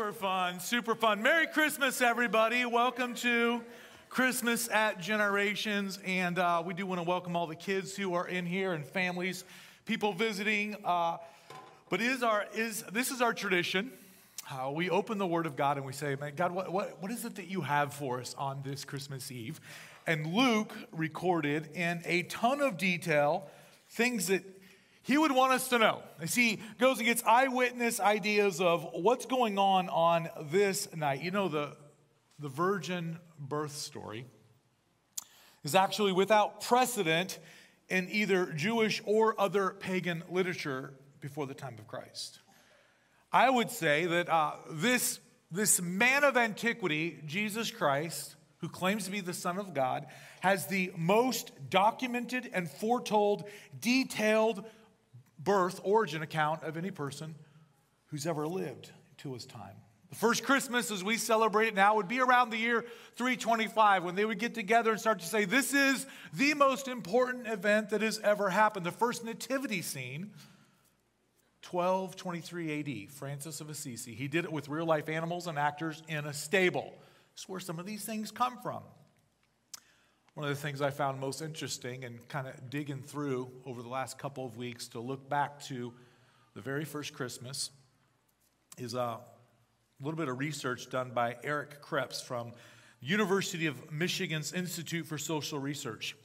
Super 0.00 0.12
fun, 0.12 0.60
super 0.60 0.94
fun. 0.94 1.20
Merry 1.20 1.46
Christmas, 1.46 2.00
everybody. 2.00 2.64
Welcome 2.64 3.14
to 3.16 3.60
Christmas 4.08 4.66
at 4.70 4.98
Generations. 4.98 5.98
And 6.06 6.38
uh, 6.38 6.62
we 6.64 6.72
do 6.72 6.86
want 6.86 7.00
to 7.00 7.02
welcome 7.02 7.36
all 7.36 7.46
the 7.46 7.54
kids 7.54 7.94
who 7.94 8.14
are 8.14 8.26
in 8.26 8.46
here 8.46 8.72
and 8.72 8.82
families, 8.82 9.44
people 9.84 10.14
visiting. 10.14 10.74
Uh, 10.86 11.18
but 11.90 12.00
is 12.00 12.22
our, 12.22 12.46
is, 12.54 12.82
this 12.90 13.10
is 13.10 13.20
our 13.20 13.34
tradition. 13.34 13.92
Uh, 14.50 14.70
we 14.70 14.88
open 14.88 15.18
the 15.18 15.26
Word 15.26 15.44
of 15.44 15.54
God 15.54 15.76
and 15.76 15.84
we 15.84 15.92
say, 15.92 16.16
Man, 16.18 16.32
God, 16.34 16.52
what, 16.52 16.72
what, 16.72 16.96
what 17.02 17.10
is 17.10 17.26
it 17.26 17.34
that 17.34 17.48
you 17.48 17.60
have 17.60 17.92
for 17.92 18.20
us 18.20 18.34
on 18.38 18.62
this 18.64 18.86
Christmas 18.86 19.30
Eve? 19.30 19.60
And 20.06 20.32
Luke 20.34 20.74
recorded 20.92 21.68
in 21.74 22.00
a 22.06 22.22
ton 22.22 22.62
of 22.62 22.78
detail 22.78 23.50
things 23.90 24.28
that 24.28 24.44
he 25.02 25.16
would 25.16 25.32
want 25.32 25.52
us 25.52 25.68
to 25.68 25.78
know. 25.78 26.02
As 26.20 26.34
he 26.34 26.60
goes 26.78 26.98
and 26.98 27.06
gets 27.06 27.22
eyewitness 27.24 28.00
ideas 28.00 28.60
of 28.60 28.86
what's 28.92 29.26
going 29.26 29.58
on 29.58 29.88
on 29.88 30.28
this 30.50 30.94
night. 30.94 31.22
You 31.22 31.30
know, 31.30 31.48
the, 31.48 31.76
the 32.38 32.48
virgin 32.48 33.18
birth 33.38 33.76
story 33.76 34.26
is 35.64 35.74
actually 35.74 36.12
without 36.12 36.60
precedent 36.60 37.38
in 37.88 38.08
either 38.10 38.46
Jewish 38.52 39.02
or 39.04 39.38
other 39.40 39.70
pagan 39.70 40.22
literature 40.30 40.94
before 41.20 41.46
the 41.46 41.54
time 41.54 41.76
of 41.78 41.86
Christ. 41.86 42.40
I 43.32 43.48
would 43.48 43.70
say 43.70 44.06
that 44.06 44.28
uh, 44.28 44.52
this, 44.70 45.18
this 45.50 45.80
man 45.80 46.24
of 46.24 46.36
antiquity, 46.36 47.18
Jesus 47.26 47.70
Christ, 47.70 48.36
who 48.58 48.68
claims 48.68 49.04
to 49.04 49.10
be 49.10 49.20
the 49.20 49.34
Son 49.34 49.58
of 49.58 49.74
God, 49.74 50.06
has 50.40 50.66
the 50.66 50.92
most 50.96 51.52
documented 51.68 52.50
and 52.52 52.70
foretold, 52.70 53.44
detailed 53.80 54.64
birth, 55.42 55.80
origin 55.82 56.22
account 56.22 56.62
of 56.62 56.76
any 56.76 56.90
person 56.90 57.34
who's 58.06 58.26
ever 58.26 58.46
lived 58.46 58.90
to 59.18 59.32
his 59.34 59.46
time. 59.46 59.76
The 60.10 60.16
first 60.16 60.42
Christmas, 60.42 60.90
as 60.90 61.04
we 61.04 61.16
celebrate 61.16 61.68
it 61.68 61.74
now, 61.74 61.94
would 61.94 62.08
be 62.08 62.20
around 62.20 62.50
the 62.50 62.56
year 62.56 62.84
325 63.14 64.02
when 64.02 64.16
they 64.16 64.24
would 64.24 64.40
get 64.40 64.54
together 64.54 64.90
and 64.90 65.00
start 65.00 65.20
to 65.20 65.26
say, 65.26 65.44
This 65.44 65.72
is 65.72 66.04
the 66.34 66.54
most 66.54 66.88
important 66.88 67.46
event 67.46 67.90
that 67.90 68.02
has 68.02 68.18
ever 68.18 68.50
happened. 68.50 68.84
The 68.84 68.90
first 68.90 69.24
nativity 69.24 69.82
scene, 69.82 70.32
1223 71.70 73.04
AD, 73.04 73.10
Francis 73.12 73.60
of 73.60 73.70
Assisi. 73.70 74.12
He 74.14 74.26
did 74.26 74.44
it 74.44 74.52
with 74.52 74.68
real 74.68 74.86
life 74.86 75.08
animals 75.08 75.46
and 75.46 75.56
actors 75.56 76.02
in 76.08 76.26
a 76.26 76.32
stable. 76.32 76.92
That's 77.32 77.48
where 77.48 77.60
some 77.60 77.78
of 77.78 77.86
these 77.86 78.04
things 78.04 78.32
come 78.32 78.58
from. 78.62 78.82
One 80.34 80.48
of 80.48 80.54
the 80.54 80.60
things 80.60 80.80
I 80.80 80.90
found 80.90 81.18
most 81.18 81.42
interesting 81.42 82.04
and 82.04 82.26
kind 82.28 82.46
of 82.46 82.70
digging 82.70 83.02
through 83.02 83.50
over 83.66 83.82
the 83.82 83.88
last 83.88 84.16
couple 84.16 84.46
of 84.46 84.56
weeks 84.56 84.86
to 84.88 85.00
look 85.00 85.28
back 85.28 85.60
to 85.64 85.92
the 86.54 86.60
very 86.60 86.84
first 86.84 87.12
Christmas 87.12 87.70
is 88.78 88.94
uh, 88.94 88.98
a 88.98 89.20
little 90.00 90.16
bit 90.16 90.28
of 90.28 90.38
research 90.38 90.88
done 90.88 91.10
by 91.12 91.36
Eric 91.42 91.82
Krebs 91.82 92.22
from 92.22 92.52
University 93.00 93.66
of 93.66 93.90
Michigan's 93.90 94.52
Institute 94.52 95.04
for 95.04 95.18
Social 95.18 95.58
Research. 95.58 96.16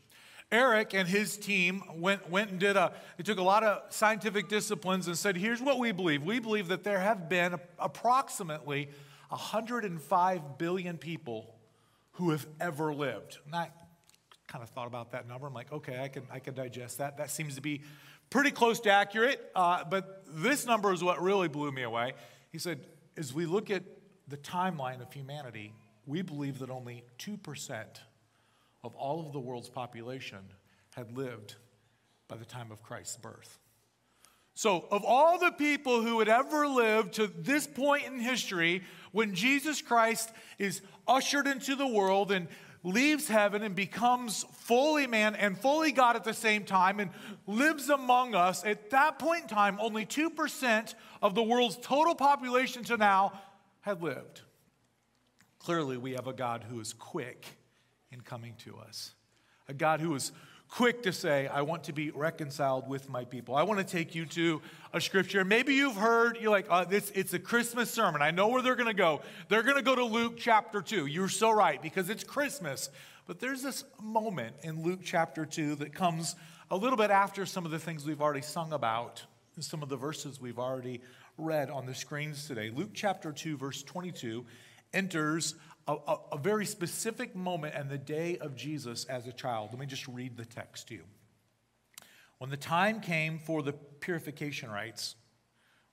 Eric 0.51 0.93
and 0.93 1.09
his 1.09 1.35
team 1.35 1.81
went, 1.95 2.29
went 2.29 2.51
and 2.51 2.59
did 2.59 2.77
a, 2.77 2.93
they 3.17 3.23
took 3.23 3.39
a 3.39 3.43
lot 3.43 3.63
of 3.63 3.91
scientific 3.91 4.47
disciplines 4.47 5.07
and 5.07 5.17
said, 5.17 5.35
here's 5.35 5.61
what 5.61 5.79
we 5.79 5.91
believe. 5.91 6.21
We 6.21 6.39
believe 6.39 6.67
that 6.67 6.83
there 6.83 6.99
have 6.99 7.27
been 7.27 7.55
approximately 7.79 8.89
105 9.29 10.57
billion 10.59 10.99
people 10.99 11.55
who 12.13 12.29
have 12.29 12.45
ever 12.61 12.93
lived. 12.93 13.39
Not 13.51 13.71
kind 14.47 14.63
of 14.63 14.69
thought 14.69 14.87
about 14.87 15.11
that 15.11 15.27
number. 15.27 15.47
I'm 15.47 15.53
like, 15.53 15.71
okay, 15.71 16.01
I 16.01 16.07
can, 16.07 16.23
I 16.31 16.39
can 16.39 16.53
digest 16.53 16.99
that. 16.99 17.17
That 17.17 17.31
seems 17.31 17.55
to 17.55 17.61
be 17.61 17.81
pretty 18.29 18.51
close 18.51 18.79
to 18.81 18.91
accurate. 18.91 19.39
Uh, 19.55 19.83
but 19.83 20.23
this 20.27 20.65
number 20.65 20.93
is 20.93 21.03
what 21.03 21.21
really 21.21 21.47
blew 21.47 21.71
me 21.71 21.83
away. 21.83 22.13
He 22.51 22.59
said, 22.59 22.85
as 23.17 23.33
we 23.33 23.45
look 23.45 23.69
at 23.69 23.83
the 24.27 24.37
timeline 24.37 25.01
of 25.01 25.11
humanity, 25.11 25.73
we 26.05 26.21
believe 26.21 26.59
that 26.59 26.69
only 26.69 27.03
2% 27.19 27.83
of 28.83 28.95
all 28.95 29.25
of 29.25 29.33
the 29.33 29.39
world's 29.39 29.69
population 29.69 30.39
had 30.95 31.15
lived 31.15 31.55
by 32.27 32.37
the 32.37 32.45
time 32.45 32.71
of 32.71 32.81
Christ's 32.83 33.17
birth. 33.17 33.59
So, 34.57 34.87
of 34.89 35.03
all 35.03 35.37
the 35.37 35.51
people 35.51 36.01
who 36.01 36.19
had 36.19 36.29
ever 36.29 36.65
lived 36.65 37.15
to 37.15 37.27
this 37.27 37.67
point 37.67 38.05
in 38.05 38.19
history, 38.19 38.83
when 39.11 39.35
Jesus 39.35 39.81
Christ 39.81 40.31
is 40.57 40.81
ushered 41.05 41.45
into 41.45 41.75
the 41.75 41.87
world 41.87 42.31
and 42.31 42.47
leaves 42.85 43.27
heaven 43.27 43.63
and 43.63 43.75
becomes 43.75 44.45
fully 44.53 45.07
man 45.07 45.35
and 45.35 45.57
fully 45.57 45.91
God 45.91 46.15
at 46.15 46.23
the 46.23 46.33
same 46.33 46.63
time 46.63 46.99
and 46.99 47.09
lives 47.47 47.89
among 47.89 48.35
us, 48.35 48.63
at 48.63 48.91
that 48.91 49.17
point 49.17 49.41
in 49.41 49.47
time, 49.49 49.77
only 49.81 50.05
2% 50.05 50.93
of 51.21 51.33
the 51.33 51.43
world's 51.43 51.77
total 51.81 52.13
population 52.13 52.83
to 52.83 52.95
now 52.95 53.33
had 53.81 54.03
lived. 54.03 54.41
Clearly, 55.57 55.97
we 55.97 56.11
have 56.11 56.27
a 56.27 56.33
God 56.33 56.63
who 56.69 56.79
is 56.79 56.93
quick 56.93 57.57
in 58.11 58.21
coming 58.21 58.53
to 58.59 58.77
us, 58.77 59.15
a 59.67 59.73
God 59.73 59.99
who 59.99 60.13
is 60.13 60.31
quick 60.75 61.03
to 61.03 61.13
say, 61.13 61.47
I 61.47 61.61
want 61.61 61.85
to 61.85 61.93
be 61.93 62.11
reconciled 62.11 62.89
with 62.89 63.07
my 63.07 63.23
people. 63.23 63.55
I 63.55 63.63
want 63.63 63.79
to 63.79 63.85
take 63.85 64.13
you 64.13 64.25
to 64.25 64.61
a 64.91 64.99
scripture. 64.99 65.45
Maybe 65.45 65.73
you've 65.73 65.95
heard, 65.95 66.37
you're 66.41 66.51
like, 66.51 66.65
uh, 66.69 66.83
this, 66.83 67.13
it's 67.15 67.33
a 67.33 67.39
Christmas 67.39 67.89
sermon. 67.89 68.21
I 68.21 68.31
know 68.31 68.49
where 68.49 68.61
they're 68.61 68.75
going 68.75 68.89
to 68.89 68.93
go. 68.93 69.21
They're 69.47 69.63
going 69.63 69.77
to 69.77 69.81
go 69.81 69.95
to 69.95 70.03
Luke 70.03 70.33
chapter 70.35 70.81
2. 70.81 71.05
You're 71.05 71.29
so 71.29 71.49
right, 71.49 71.81
because 71.81 72.09
it's 72.09 72.25
Christmas. 72.25 72.89
But 73.25 73.39
there's 73.39 73.63
this 73.63 73.85
moment 74.03 74.57
in 74.63 74.83
Luke 74.83 74.99
chapter 75.01 75.45
2 75.45 75.75
that 75.75 75.93
comes 75.93 76.35
a 76.69 76.75
little 76.75 76.97
bit 76.97 77.09
after 77.09 77.45
some 77.45 77.63
of 77.63 77.71
the 77.71 77.79
things 77.79 78.05
we've 78.05 78.21
already 78.21 78.41
sung 78.41 78.73
about, 78.73 79.23
some 79.61 79.81
of 79.81 79.87
the 79.87 79.95
verses 79.95 80.41
we've 80.41 80.59
already 80.59 80.99
read 81.37 81.69
on 81.69 81.85
the 81.85 81.95
screens 81.95 82.49
today. 82.49 82.69
Luke 82.69 82.91
chapter 82.93 83.31
2, 83.31 83.55
verse 83.55 83.81
22, 83.81 84.43
enters 84.93 85.55
a, 85.87 85.95
a, 86.07 86.17
a 86.33 86.37
very 86.37 86.65
specific 86.65 87.35
moment 87.35 87.75
and 87.75 87.89
the 87.89 87.97
day 87.97 88.37
of 88.37 88.55
Jesus 88.55 89.05
as 89.05 89.27
a 89.27 89.31
child. 89.31 89.69
Let 89.71 89.79
me 89.79 89.85
just 89.85 90.07
read 90.07 90.37
the 90.37 90.45
text 90.45 90.87
to 90.87 90.95
you. 90.95 91.03
When 92.37 92.49
the 92.49 92.57
time 92.57 92.99
came 92.99 93.39
for 93.39 93.61
the 93.61 93.73
purification 93.73 94.69
rites 94.69 95.15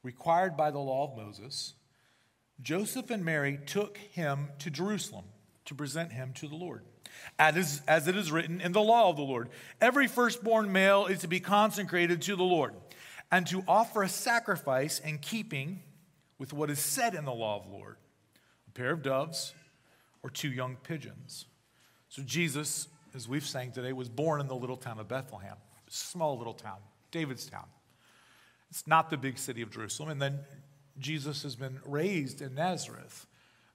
required 0.02 0.56
by 0.56 0.70
the 0.70 0.78
law 0.78 1.10
of 1.10 1.16
Moses, 1.16 1.74
Joseph 2.60 3.10
and 3.10 3.24
Mary 3.24 3.58
took 3.66 3.96
him 3.96 4.48
to 4.58 4.70
Jerusalem 4.70 5.24
to 5.66 5.74
present 5.74 6.12
him 6.12 6.32
to 6.34 6.48
the 6.48 6.56
Lord. 6.56 6.82
As, 7.38 7.82
as 7.86 8.08
it 8.08 8.16
is 8.16 8.32
written 8.32 8.60
in 8.60 8.72
the 8.72 8.80
law 8.80 9.10
of 9.10 9.16
the 9.16 9.22
Lord, 9.22 9.50
every 9.80 10.08
firstborn 10.08 10.72
male 10.72 11.06
is 11.06 11.20
to 11.20 11.28
be 11.28 11.40
consecrated 11.40 12.22
to 12.22 12.36
the 12.36 12.42
Lord 12.42 12.74
and 13.30 13.46
to 13.48 13.62
offer 13.68 14.02
a 14.02 14.08
sacrifice 14.08 14.98
in 14.98 15.18
keeping 15.18 15.82
with 16.38 16.52
what 16.52 16.70
is 16.70 16.78
said 16.78 17.14
in 17.14 17.24
the 17.24 17.32
law 17.32 17.56
of 17.56 17.64
the 17.64 17.76
Lord 17.76 17.96
a 18.66 18.70
pair 18.72 18.90
of 18.90 19.02
doves 19.02 19.54
or 20.22 20.30
two 20.30 20.50
young 20.50 20.76
pigeons. 20.76 21.46
So 22.08 22.22
Jesus, 22.22 22.88
as 23.14 23.28
we've 23.28 23.46
sang 23.46 23.72
today, 23.72 23.92
was 23.92 24.08
born 24.08 24.40
in 24.40 24.48
the 24.48 24.54
little 24.54 24.76
town 24.76 24.98
of 24.98 25.08
Bethlehem, 25.08 25.56
small 25.88 26.38
little 26.38 26.54
town, 26.54 26.78
David's 27.10 27.46
town. 27.46 27.66
It's 28.70 28.86
not 28.86 29.10
the 29.10 29.16
big 29.16 29.38
city 29.38 29.62
of 29.62 29.70
Jerusalem. 29.70 30.10
And 30.10 30.22
then 30.22 30.38
Jesus 30.98 31.42
has 31.42 31.56
been 31.56 31.78
raised 31.84 32.40
in 32.40 32.54
Nazareth. 32.54 33.26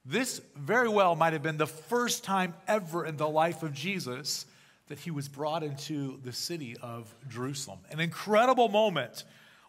This 0.06 0.42
very 0.56 0.90
well 0.90 1.16
might 1.16 1.34
have 1.34 1.44
been 1.44 1.58
the 1.58 1.68
first 1.68 2.24
time 2.24 2.54
ever 2.68 3.06
in 3.06 3.18
the 3.18 3.28
life 3.28 3.62
of 3.62 3.74
Jesus 3.74 4.46
that 4.88 5.00
he 5.00 5.12
was 5.12 5.28
brought 5.28 5.64
into 5.64 6.20
the 6.24 6.32
city 6.32 6.78
of 6.82 7.14
Jerusalem. 7.28 7.80
An 7.92 8.00
incredible 8.00 8.70
moment. 8.70 9.24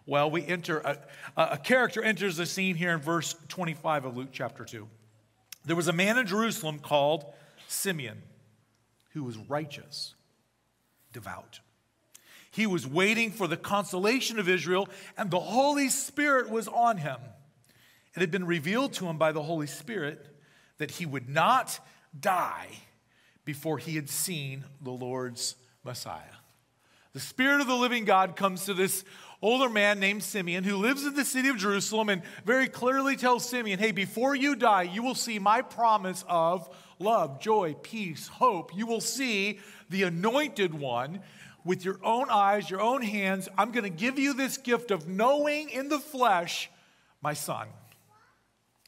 Well, 0.06 0.30
we 0.30 0.46
enter, 0.46 0.78
a, 0.78 0.98
a 1.36 1.58
character 1.58 2.02
enters 2.02 2.36
the 2.36 2.46
scene 2.46 2.76
here 2.76 2.92
in 2.92 3.00
verse 3.00 3.34
25 3.48 4.06
of 4.06 4.16
Luke 4.16 4.28
chapter 4.32 4.64
2. 4.64 4.88
There 5.64 5.76
was 5.76 5.88
a 5.88 5.92
man 5.92 6.18
in 6.18 6.26
Jerusalem 6.26 6.78
called 6.78 7.24
Simeon 7.66 8.22
who 9.12 9.24
was 9.24 9.36
righteous, 9.36 10.14
devout. 11.12 11.60
He 12.50 12.66
was 12.66 12.86
waiting 12.86 13.30
for 13.30 13.46
the 13.46 13.56
consolation 13.56 14.38
of 14.38 14.48
Israel, 14.48 14.88
and 15.16 15.30
the 15.30 15.40
Holy 15.40 15.88
Spirit 15.88 16.50
was 16.50 16.68
on 16.68 16.98
him. 16.98 17.18
It 18.14 18.20
had 18.20 18.30
been 18.30 18.46
revealed 18.46 18.94
to 18.94 19.06
him 19.06 19.18
by 19.18 19.32
the 19.32 19.42
Holy 19.42 19.66
Spirit 19.66 20.26
that 20.78 20.92
he 20.92 21.06
would 21.06 21.28
not 21.28 21.78
die 22.18 22.68
before 23.44 23.78
he 23.78 23.96
had 23.96 24.08
seen 24.08 24.64
the 24.80 24.90
Lord's 24.90 25.56
Messiah. 25.84 26.22
The 27.12 27.20
Spirit 27.20 27.60
of 27.60 27.66
the 27.66 27.74
living 27.74 28.04
God 28.04 28.36
comes 28.36 28.64
to 28.64 28.74
this 28.74 29.04
older 29.40 29.68
man 29.68 30.00
named 30.00 30.22
Simeon 30.22 30.64
who 30.64 30.76
lives 30.76 31.04
in 31.04 31.14
the 31.14 31.24
city 31.24 31.48
of 31.48 31.56
Jerusalem 31.56 32.08
and 32.08 32.22
very 32.44 32.68
clearly 32.68 33.16
tells 33.16 33.48
Simeon, 33.48 33.78
hey, 33.78 33.92
before 33.92 34.34
you 34.34 34.56
die, 34.56 34.82
you 34.82 35.02
will 35.02 35.14
see 35.14 35.38
my 35.38 35.62
promise 35.62 36.24
of 36.28 36.68
love, 36.98 37.40
joy, 37.40 37.74
peace, 37.82 38.28
hope. 38.28 38.74
You 38.74 38.86
will 38.86 39.00
see 39.00 39.60
the 39.90 40.02
anointed 40.02 40.74
one 40.74 41.20
with 41.64 41.84
your 41.84 42.00
own 42.02 42.26
eyes, 42.30 42.68
your 42.70 42.80
own 42.80 43.02
hands. 43.02 43.48
I'm 43.56 43.72
going 43.72 43.84
to 43.84 43.90
give 43.90 44.18
you 44.18 44.34
this 44.34 44.56
gift 44.56 44.90
of 44.90 45.06
knowing 45.06 45.70
in 45.70 45.88
the 45.88 45.98
flesh 45.98 46.70
my 47.20 47.34
son. 47.34 47.68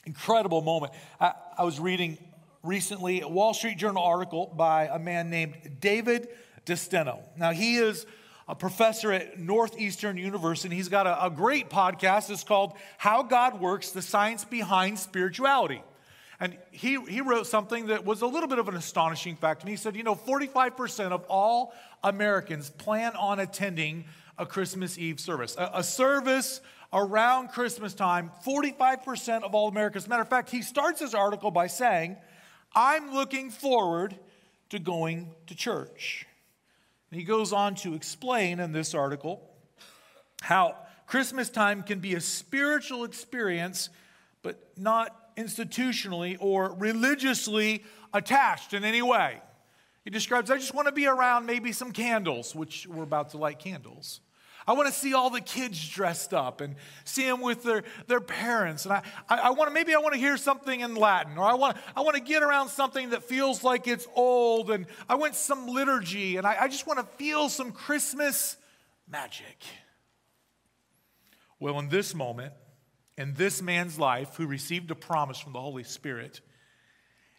Incredible 0.06 0.62
moment. 0.62 0.92
I, 1.20 1.32
I 1.58 1.64
was 1.64 1.78
reading 1.78 2.18
recently 2.62 3.20
a 3.20 3.28
Wall 3.28 3.54
Street 3.54 3.78
Journal 3.78 4.02
article 4.02 4.52
by 4.56 4.86
a 4.86 4.98
man 4.98 5.30
named 5.30 5.78
David 5.80 6.28
DeSteno. 6.66 7.20
Now, 7.36 7.52
he 7.52 7.76
is 7.76 8.06
a 8.50 8.54
professor 8.56 9.12
at 9.12 9.38
Northeastern 9.38 10.16
University. 10.16 10.66
And 10.66 10.74
he's 10.74 10.88
got 10.88 11.06
a, 11.06 11.26
a 11.26 11.30
great 11.30 11.70
podcast. 11.70 12.30
It's 12.30 12.42
called 12.42 12.72
How 12.98 13.22
God 13.22 13.60
Works 13.60 13.92
The 13.92 14.02
Science 14.02 14.44
Behind 14.44 14.98
Spirituality. 14.98 15.84
And 16.40 16.56
he, 16.72 17.00
he 17.02 17.20
wrote 17.20 17.46
something 17.46 17.86
that 17.86 18.04
was 18.04 18.22
a 18.22 18.26
little 18.26 18.48
bit 18.48 18.58
of 18.58 18.66
an 18.66 18.74
astonishing 18.74 19.36
fact. 19.36 19.60
And 19.60 19.70
he 19.70 19.76
said, 19.76 19.94
you 19.94 20.02
know, 20.02 20.16
45% 20.16 21.12
of 21.12 21.24
all 21.28 21.72
Americans 22.02 22.70
plan 22.70 23.14
on 23.14 23.38
attending 23.38 24.06
a 24.36 24.44
Christmas 24.44 24.98
Eve 24.98 25.20
service. 25.20 25.54
A, 25.56 25.70
a 25.74 25.82
service 25.84 26.60
around 26.92 27.50
Christmas 27.50 27.94
time, 27.94 28.32
45% 28.44 29.44
of 29.44 29.54
all 29.54 29.68
Americans. 29.68 30.08
Matter 30.08 30.22
of 30.22 30.28
fact, 30.28 30.50
he 30.50 30.62
starts 30.62 30.98
his 30.98 31.14
article 31.14 31.52
by 31.52 31.68
saying, 31.68 32.16
I'm 32.74 33.14
looking 33.14 33.50
forward 33.50 34.16
to 34.70 34.80
going 34.80 35.30
to 35.46 35.54
church. 35.54 36.26
He 37.10 37.24
goes 37.24 37.52
on 37.52 37.74
to 37.76 37.94
explain 37.94 38.60
in 38.60 38.72
this 38.72 38.94
article 38.94 39.42
how 40.42 40.76
Christmas 41.06 41.50
time 41.50 41.82
can 41.82 41.98
be 41.98 42.14
a 42.14 42.20
spiritual 42.20 43.04
experience, 43.04 43.90
but 44.42 44.62
not 44.76 45.36
institutionally 45.36 46.36
or 46.38 46.74
religiously 46.74 47.84
attached 48.14 48.74
in 48.74 48.84
any 48.84 49.02
way. 49.02 49.40
He 50.04 50.10
describes, 50.10 50.50
I 50.50 50.56
just 50.56 50.74
want 50.74 50.86
to 50.86 50.92
be 50.92 51.06
around 51.06 51.46
maybe 51.46 51.72
some 51.72 51.92
candles, 51.92 52.54
which 52.54 52.86
we're 52.86 53.02
about 53.02 53.30
to 53.30 53.38
light 53.38 53.58
candles. 53.58 54.20
I 54.70 54.72
want 54.72 54.86
to 54.86 54.94
see 54.94 55.14
all 55.14 55.30
the 55.30 55.40
kids 55.40 55.88
dressed 55.88 56.32
up 56.32 56.60
and 56.60 56.76
see 57.02 57.24
them 57.24 57.40
with 57.40 57.64
their, 57.64 57.82
their 58.06 58.20
parents. 58.20 58.84
And 58.84 58.92
I, 58.92 59.02
I, 59.28 59.38
I 59.38 59.50
want 59.50 59.68
to, 59.68 59.74
maybe 59.74 59.96
I 59.96 59.98
want 59.98 60.14
to 60.14 60.20
hear 60.20 60.36
something 60.36 60.78
in 60.78 60.94
Latin, 60.94 61.38
or 61.38 61.44
I 61.44 61.54
want, 61.54 61.76
I 61.96 62.02
want 62.02 62.14
to 62.14 62.22
get 62.22 62.44
around 62.44 62.68
something 62.68 63.10
that 63.10 63.24
feels 63.24 63.64
like 63.64 63.88
it's 63.88 64.06
old, 64.14 64.70
and 64.70 64.86
I 65.08 65.16
want 65.16 65.34
some 65.34 65.66
liturgy, 65.66 66.36
and 66.36 66.46
I, 66.46 66.56
I 66.60 66.68
just 66.68 66.86
want 66.86 67.00
to 67.00 67.16
feel 67.16 67.48
some 67.48 67.72
Christmas 67.72 68.56
magic. 69.08 69.64
Well, 71.58 71.76
in 71.80 71.88
this 71.88 72.14
moment, 72.14 72.52
in 73.18 73.34
this 73.34 73.60
man's 73.60 73.98
life 73.98 74.36
who 74.36 74.46
received 74.46 74.92
a 74.92 74.94
promise 74.94 75.40
from 75.40 75.52
the 75.52 75.60
Holy 75.60 75.82
Spirit, 75.82 76.42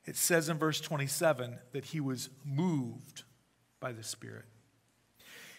it 0.04 0.18
says 0.18 0.50
in 0.50 0.58
verse 0.58 0.82
27 0.82 1.60
that 1.72 1.86
he 1.86 2.02
was 2.02 2.28
moved 2.44 3.24
by 3.80 3.94
the 3.94 4.04
Spirit. 4.04 4.44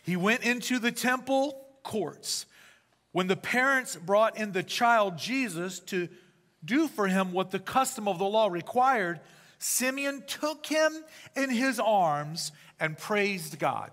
He 0.02 0.16
went 0.16 0.42
into 0.42 0.78
the 0.78 0.92
temple 0.92 1.61
courts 1.82 2.46
when 3.12 3.26
the 3.26 3.36
parents 3.36 3.96
brought 3.96 4.36
in 4.36 4.52
the 4.52 4.62
child 4.62 5.18
Jesus 5.18 5.80
to 5.80 6.08
do 6.64 6.88
for 6.88 7.06
him 7.06 7.32
what 7.32 7.50
the 7.50 7.58
custom 7.58 8.08
of 8.08 8.18
the 8.18 8.24
law 8.24 8.48
required. 8.48 9.20
Simeon 9.58 10.24
took 10.26 10.66
him 10.66 10.92
in 11.36 11.50
his 11.50 11.78
arms 11.78 12.52
and 12.80 12.98
praised 12.98 13.58
God. 13.58 13.90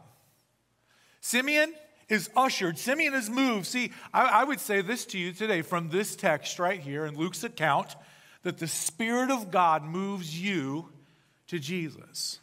Simeon 1.22 1.74
is 2.08 2.30
ushered, 2.36 2.78
Simeon 2.78 3.14
is 3.14 3.30
moved. 3.30 3.68
See, 3.68 3.92
I, 4.14 4.42
I, 4.42 4.44
would 4.44 4.60
say 4.60 4.82
this 4.82 5.06
to 5.08 5.20
you 5.20 5.32
today 5.32 5.62
from 5.62 5.90
this 5.90 6.16
text 6.16 6.58
right 6.58 6.80
here 6.80 7.06
in 7.06 7.16
Luke's 7.16 7.44
account 7.44 7.96
that 8.42 8.58
the 8.58 8.68
Spirit 8.68 9.30
of 9.30 9.52
God 9.52 9.84
moves 9.84 10.42
you 10.42 10.90
to 11.48 11.60
Jesus. 11.60 12.40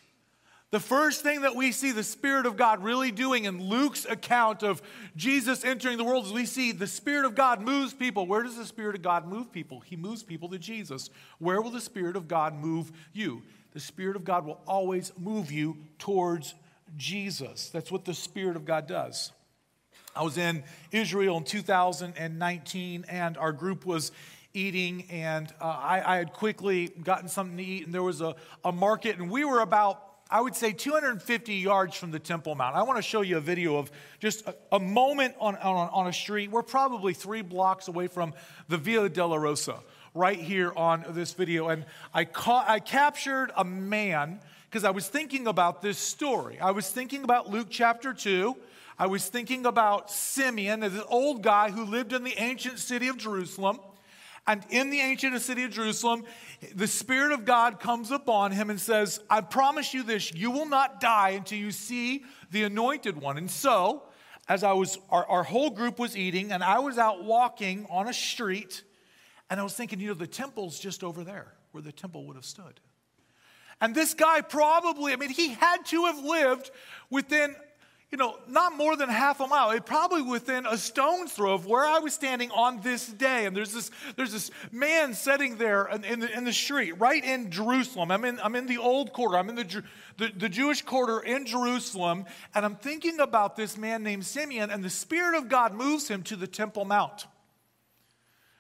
The 0.77 0.81
first 0.81 1.23
thing 1.23 1.41
that 1.41 1.57
we 1.57 1.73
see 1.73 1.93
the 1.93 2.05
Spirit 2.05 2.45
of 2.45 2.59
God 2.59 2.85
really 2.85 3.11
doing 3.11 3.47
in 3.47 3.67
Luke's 3.67 4.05
account 4.05 4.63
of 4.63 4.83
Jesus 5.17 5.65
entering 5.65 5.97
the 5.97 6.05
world 6.05 6.27
is 6.27 6.35
we 6.35 6.45
see 6.45 6.71
the 6.71 6.87
Spirit 6.87 7.25
of 7.25 7.35
God 7.35 7.63
moves 7.63 7.95
people. 7.95 8.27
Where 8.27 8.43
does 8.43 8.59
the 8.59 8.67
Spirit 8.67 8.95
of 8.95 9.01
God 9.01 9.27
move 9.27 9.51
people? 9.51 9.81
He 9.81 9.97
moves 9.97 10.23
people 10.23 10.51
to 10.51 10.59
Jesus. 10.59 11.09
Where 11.39 11.63
will 11.63 11.71
the 11.71 11.81
Spirit 11.81 12.15
of 12.15 12.29
God 12.29 12.55
move 12.55 12.93
you? 13.15 13.41
The 13.73 13.81
Spirit 13.81 14.17
of 14.17 14.25
God 14.27 14.45
will 14.45 14.61
always 14.67 15.13
move 15.19 15.51
you 15.51 15.79
towards 15.99 16.53
Jesus. 16.99 17.71
That's 17.71 17.91
what 17.91 18.05
the 18.05 18.13
Spirit 18.13 18.57
of 18.57 18.67
God 18.67 18.87
does. 18.87 19.33
I 20.15 20.25
was 20.25 20.37
in 20.37 20.63
Israel 20.93 21.39
in 21.39 21.45
2019, 21.45 23.07
and 23.09 23.39
our 23.39 23.53
group 23.53 23.87
was 23.87 24.13
eating, 24.53 25.07
and 25.09 25.51
uh, 25.59 25.65
I, 25.65 26.03
I, 26.15 26.17
had 26.17 26.35
quickly 26.35 26.89
gotten 26.89 27.31
something 27.31 27.57
to 27.57 27.65
eat, 27.65 27.87
and 27.87 27.95
there 27.95 28.03
was 28.03 28.21
a, 28.21 28.35
a 28.63 28.73
market, 28.73 29.19
and 29.19 29.31
we 29.31 29.43
were 29.43 29.61
about 29.61 30.06
I 30.29 30.41
would 30.41 30.57
say 30.57 30.73
250 30.73 31.55
yards 31.55 31.95
from 31.97 32.11
the 32.11 32.19
Temple 32.19 32.57
Mount. 32.57 32.75
I 32.75 32.83
want 32.83 32.97
to 32.97 33.03
show 33.03 33.21
you 33.21 33.37
a 33.37 33.41
video 33.41 33.77
of 33.77 33.93
just 34.19 34.45
a, 34.47 34.57
a 34.73 34.81
moment 34.81 35.37
on, 35.39 35.55
on, 35.57 35.89
on, 35.93 36.09
a 36.09 36.13
street. 36.13 36.51
We're 36.51 36.63
probably 36.63 37.15
three 37.15 37.43
blocks 37.43 37.87
away 37.87 38.09
from 38.09 38.35
the 38.69 38.77
Via 38.77 39.09
Dolorosa 39.09 39.79
right 40.15 40.39
here 40.39 40.73
on 40.77 41.05
this 41.11 41.33
video. 41.33 41.69
And 41.69 41.85
I, 42.13 42.25
ca- 42.25 42.65
I 42.67 42.81
captured 42.81 43.53
a 43.57 43.65
man 43.65 44.41
because 44.69 44.83
I 44.83 44.91
was 44.91 45.09
thinking 45.09 45.47
about 45.47 45.81
this 45.81 45.97
story. 45.97 46.59
I 46.59 46.73
was 46.73 46.91
thinking 46.91 47.23
about 47.23 47.49
Luke 47.49 47.69
chapter 47.71 48.13
2. 48.13 48.57
I 48.99 49.07
was 49.07 49.29
thinking 49.29 49.65
about 49.65 50.11
Simeon, 50.11 50.81
this 50.81 51.05
old 51.09 51.43
guy 51.43 51.71
who 51.71 51.85
lived 51.85 52.13
in 52.13 52.25
the 52.25 52.35
ancient 52.43 52.81
city 52.81 53.07
of 53.07 53.17
Jerusalem. 53.17 53.79
And 54.47 54.65
in 54.71 54.91
the 54.91 55.01
ancient 55.01 55.41
city 55.43 55.65
of 55.65 55.73
Jerusalem, 55.73 56.25
the 56.75 56.87
Spirit 56.87 57.33
of 57.33 57.45
God 57.45 57.81
comes 57.81 58.13
upon 58.13 58.53
him 58.53 58.71
and 58.71 58.81
says, 58.81 59.21
I 59.29 59.41
promise 59.41 59.93
you 59.93 60.05
this, 60.05 60.33
you 60.33 60.51
will 60.53 60.67
not 60.67 61.01
die 61.01 61.31
until 61.31 61.59
you 61.59 61.73
see 61.73 62.25
the 62.53 62.63
anointed 62.63 63.21
one. 63.21 63.39
And 63.39 63.51
so, 63.51 64.05
as 64.49 64.63
I 64.63 64.73
was, 64.73 64.99
our, 65.11 65.27
our 65.27 65.43
whole 65.43 65.71
group 65.71 65.99
was 65.99 66.17
eating, 66.17 66.53
and 66.53 66.63
I 66.63 66.79
was 66.79 66.97
out 66.97 67.25
walking 67.25 67.87
on 67.91 68.09
a 68.09 68.13
street, 68.13 68.85
and 69.51 69.59
I 69.59 69.65
was 69.65 69.75
thinking, 69.75 69.99
you 69.99 70.09
know, 70.09 70.15
the 70.15 70.29
temple's 70.29 70.79
just 70.79 71.03
over 71.03 71.25
there 71.25 71.55
where 71.73 71.83
the 71.83 71.93
temple 71.93 72.25
would 72.27 72.37
have 72.37 72.45
stood. 72.45 72.81
And 73.81 73.95
this 73.95 74.15
guy 74.15 74.41
probably, 74.41 75.13
I 75.13 75.17
mean, 75.17 75.31
he 75.31 75.49
had 75.49 75.85
to 75.87 76.05
have 76.07 76.25
lived 76.25 76.71
within 77.11 77.55
you 78.13 78.19
know, 78.19 78.39
not 78.49 78.77
more 78.77 78.97
than 78.97 79.09
half 79.09 79.41
a 79.41 79.47
mile, 79.49 79.71
it 79.73 79.85
probably 79.85 80.23
within 80.23 80.65
a 80.65 80.79
stone's 80.79 81.33
throw 81.33 81.55
of 81.55 81.67
where 81.67 81.85
I 81.85 81.99
was 81.99 82.15
standing 82.15 82.53
on 82.53 82.81
this 82.81 83.07
day. 83.09 83.47
And 83.47 83.57
there's 83.57 83.73
this, 83.73 83.91
there's 84.15 84.33
this 84.33 84.51
man 84.71 85.13
sitting 85.13 85.57
there 85.57 85.87
in, 85.87 86.21
the, 86.21 86.37
in 86.37 86.45
the 86.45 86.53
street, 86.53 86.93
right 87.01 87.23
in 87.25 87.51
Jerusalem. 87.51 88.13
I'm 88.13 88.25
in, 88.25 88.39
I'm 88.41 88.55
in 88.55 88.67
the 88.67 88.79
old 88.79 89.13
quarter, 89.13 89.37
I'm 89.37 89.49
in 89.49 89.57
the, 89.57 89.83
the, 90.19 90.31
the 90.37 90.49
Jewish 90.49 90.83
quarter 90.83 91.19
in 91.19 91.47
Jerusalem, 91.47 92.27
and 92.55 92.65
I'm 92.65 92.77
thinking 92.77 93.19
about 93.19 93.57
this 93.57 93.77
man 93.77 94.05
named 94.05 94.25
Simeon, 94.25 94.71
and 94.71 94.85
the 94.85 94.91
Spirit 94.91 95.37
of 95.37 95.49
God 95.49 95.75
moves 95.75 96.07
him 96.09 96.23
to 96.25 96.37
the 96.37 96.47
Temple 96.47 96.85
Mount. 96.85 97.27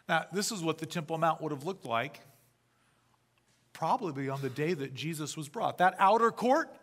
Now, 0.09 0.25
this 0.33 0.51
is 0.51 0.61
what 0.61 0.79
the 0.79 0.87
Temple 0.87 1.19
Mount 1.19 1.41
would 1.41 1.53
have 1.53 1.65
looked 1.65 1.85
like 1.85 2.21
probably 3.73 4.29
on 4.29 4.41
the 4.41 4.49
day 4.49 4.73
that 4.73 4.95
Jesus 4.95 5.37
was 5.37 5.49
brought. 5.49 5.79
That 5.79 5.95
outer 5.99 6.31
court, 6.31 6.75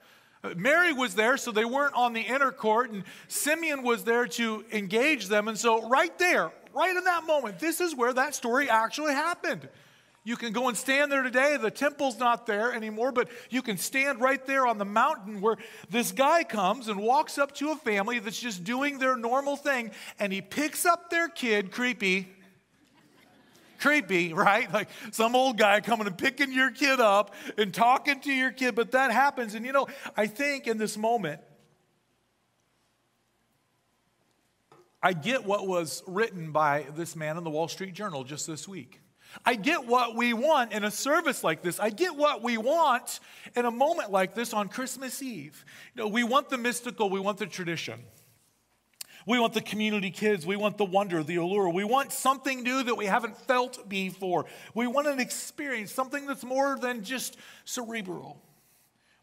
Mary 0.56 0.92
was 0.92 1.16
there, 1.16 1.38
so 1.38 1.52
they 1.52 1.66
weren't 1.66 1.96
on 1.96 2.14
the 2.14 2.22
inner 2.22 2.52
court, 2.52 2.92
and 2.92 3.04
Simeon 3.28 3.82
was 3.82 4.04
there 4.04 4.28
to 4.28 4.66
engage 4.72 5.28
them. 5.28 5.48
And 5.48 5.58
so, 5.58 5.88
right 5.88 6.18
there, 6.20 6.52
right 6.74 6.96
in 6.96 7.04
that 7.06 7.26
moment, 7.26 7.60
this 7.60 7.80
is 7.80 7.96
where 7.96 8.14
that 8.14 8.36
story 8.36 8.70
actually 8.70 9.14
happened. 9.14 9.70
You 10.26 10.38
can 10.38 10.54
go 10.54 10.70
and 10.70 10.78
stand 10.78 11.12
there 11.12 11.24
today. 11.24 11.58
The 11.58 11.72
temple's 11.72 12.18
not 12.18 12.46
there 12.46 12.74
anymore, 12.74 13.12
but 13.12 13.30
you 13.50 13.62
can 13.62 13.78
stand 13.78 14.22
right 14.22 14.46
there 14.46 14.66
on 14.66 14.78
the 14.78 14.86
mountain 14.86 15.42
where 15.42 15.58
this 15.90 16.14
guy 16.14 16.44
comes 16.44 16.88
and 16.88 17.00
walks 17.02 17.38
up 17.38 17.54
to 17.56 17.72
a 17.72 17.76
family 17.76 18.20
that's 18.20 18.40
just 18.40 18.64
doing 18.64 19.00
their 19.00 19.18
normal 19.18 19.58
thing, 19.58 19.92
and 20.20 20.32
he 20.32 20.42
picks 20.42 20.86
up 20.86 21.10
their 21.10 21.28
kid, 21.28 21.72
creepy, 21.72 22.30
creepy, 23.84 24.34
right? 24.34 24.72
Like 24.74 24.88
some 25.12 25.36
old 25.36 25.58
guy 25.58 25.82
coming 25.82 26.08
and 26.08 26.18
picking 26.18 26.52
your 26.52 26.72
kid 26.72 27.00
up 27.00 27.36
and 27.58 27.74
talking 27.74 28.22
to 28.22 28.32
your 28.32 28.52
kid, 28.52 28.76
but 28.76 28.92
that 28.92 29.12
happens. 29.12 29.54
And 29.54 29.66
you 29.66 29.74
know, 29.74 29.88
I 30.16 30.28
think 30.28 30.68
in 30.68 30.78
this 30.78 30.98
moment, 30.98 31.42
I 35.02 35.12
get 35.12 35.44
what 35.44 35.68
was 35.68 36.02
written 36.08 36.54
by 36.54 36.86
this 36.96 37.16
man 37.16 37.38
in 37.38 37.44
the 37.44 37.50
Wall 37.50 37.68
Street 37.68 37.94
Journal 37.94 38.24
just 38.24 38.48
this 38.48 38.68
week. 38.68 39.02
I 39.46 39.56
get 39.56 39.86
what 39.86 40.16
we 40.16 40.34
want 40.34 40.72
in 40.72 40.84
a 40.84 40.92
service 40.92 41.44
like 41.44 41.62
this. 41.62 41.80
I 41.80 41.90
get 41.90 42.16
what 42.16 42.42
we 42.42 42.58
want 42.58 43.20
in 43.56 43.66
a 43.66 43.72
moment 43.72 44.12
like 44.12 44.36
this 44.36 44.54
on 44.54 44.70
Christmas 44.70 45.22
Eve. 45.22 45.66
You 45.96 46.04
know, 46.04 46.08
we 46.08 46.24
want 46.24 46.50
the 46.50 46.58
mystical, 46.58 47.10
we 47.10 47.20
want 47.20 47.40
the 47.40 47.48
tradition. 47.48 48.00
We 49.26 49.40
want 49.40 49.54
the 49.54 49.62
community 49.62 50.12
kids. 50.12 50.46
We 50.46 50.56
want 50.56 50.78
the 50.78 50.86
wonder, 50.86 51.24
the 51.24 51.38
allure. 51.38 51.70
We 51.70 51.84
want 51.84 52.12
something 52.12 52.62
new 52.64 52.84
that 52.84 52.96
we 52.96 53.06
haven't 53.06 53.38
felt 53.38 53.88
before. 53.88 54.46
We 54.74 54.88
want 54.88 55.08
an 55.08 55.20
experience, 55.20 55.92
something 55.92 56.26
that's 56.26 56.44
more 56.44 56.78
than 56.78 57.04
just 57.04 57.38
cerebral. 57.66 58.42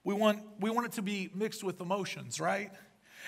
We 0.04 0.14
want, 0.14 0.40
we 0.59 0.71
want 0.71 0.87
it 0.87 0.92
to 0.92 1.02
be 1.02 1.30
mixed 1.35 1.62
with 1.62 1.80
emotions, 1.80 2.40
right? 2.40 2.71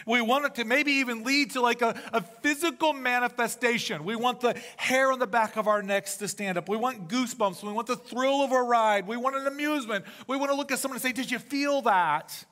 We 0.07 0.21
want 0.21 0.47
it 0.47 0.55
to 0.57 0.65
maybe 0.65 0.93
even 0.93 1.23
lead 1.23 1.51
to 1.53 1.61
like 1.61 1.83
a, 1.83 2.01
a 2.13 2.23
physical 2.23 2.93
manifestation. 2.93 4.05
We 4.05 4.17
want 4.17 4.41
the 4.41 4.59
hair 4.77 5.13
on 5.13 5.19
the 5.19 5.27
back 5.27 5.57
of 5.57 5.69
our 5.69 5.83
necks 5.83 6.17
to 6.17 6.29
stand 6.29 6.59
up. 6.59 6.69
We 6.69 6.77
want 6.77 7.09
goosebumps. 7.09 7.63
We 7.63 7.73
want 7.73 7.87
the 7.87 7.97
thrill 7.97 8.43
of 8.43 8.53
a 8.53 8.63
ride. 8.63 9.07
We 9.07 9.17
want 9.17 9.37
an 9.37 9.47
amusement. 9.47 10.05
We 10.27 10.37
want 10.37 10.51
to 10.51 10.57
look 10.57 10.73
at 10.73 10.79
someone 10.79 10.97
and 10.97 11.03
say, 11.03 11.13
Did 11.13 11.31
you 11.31 11.39
feel 11.39 11.83
that? 11.83 12.45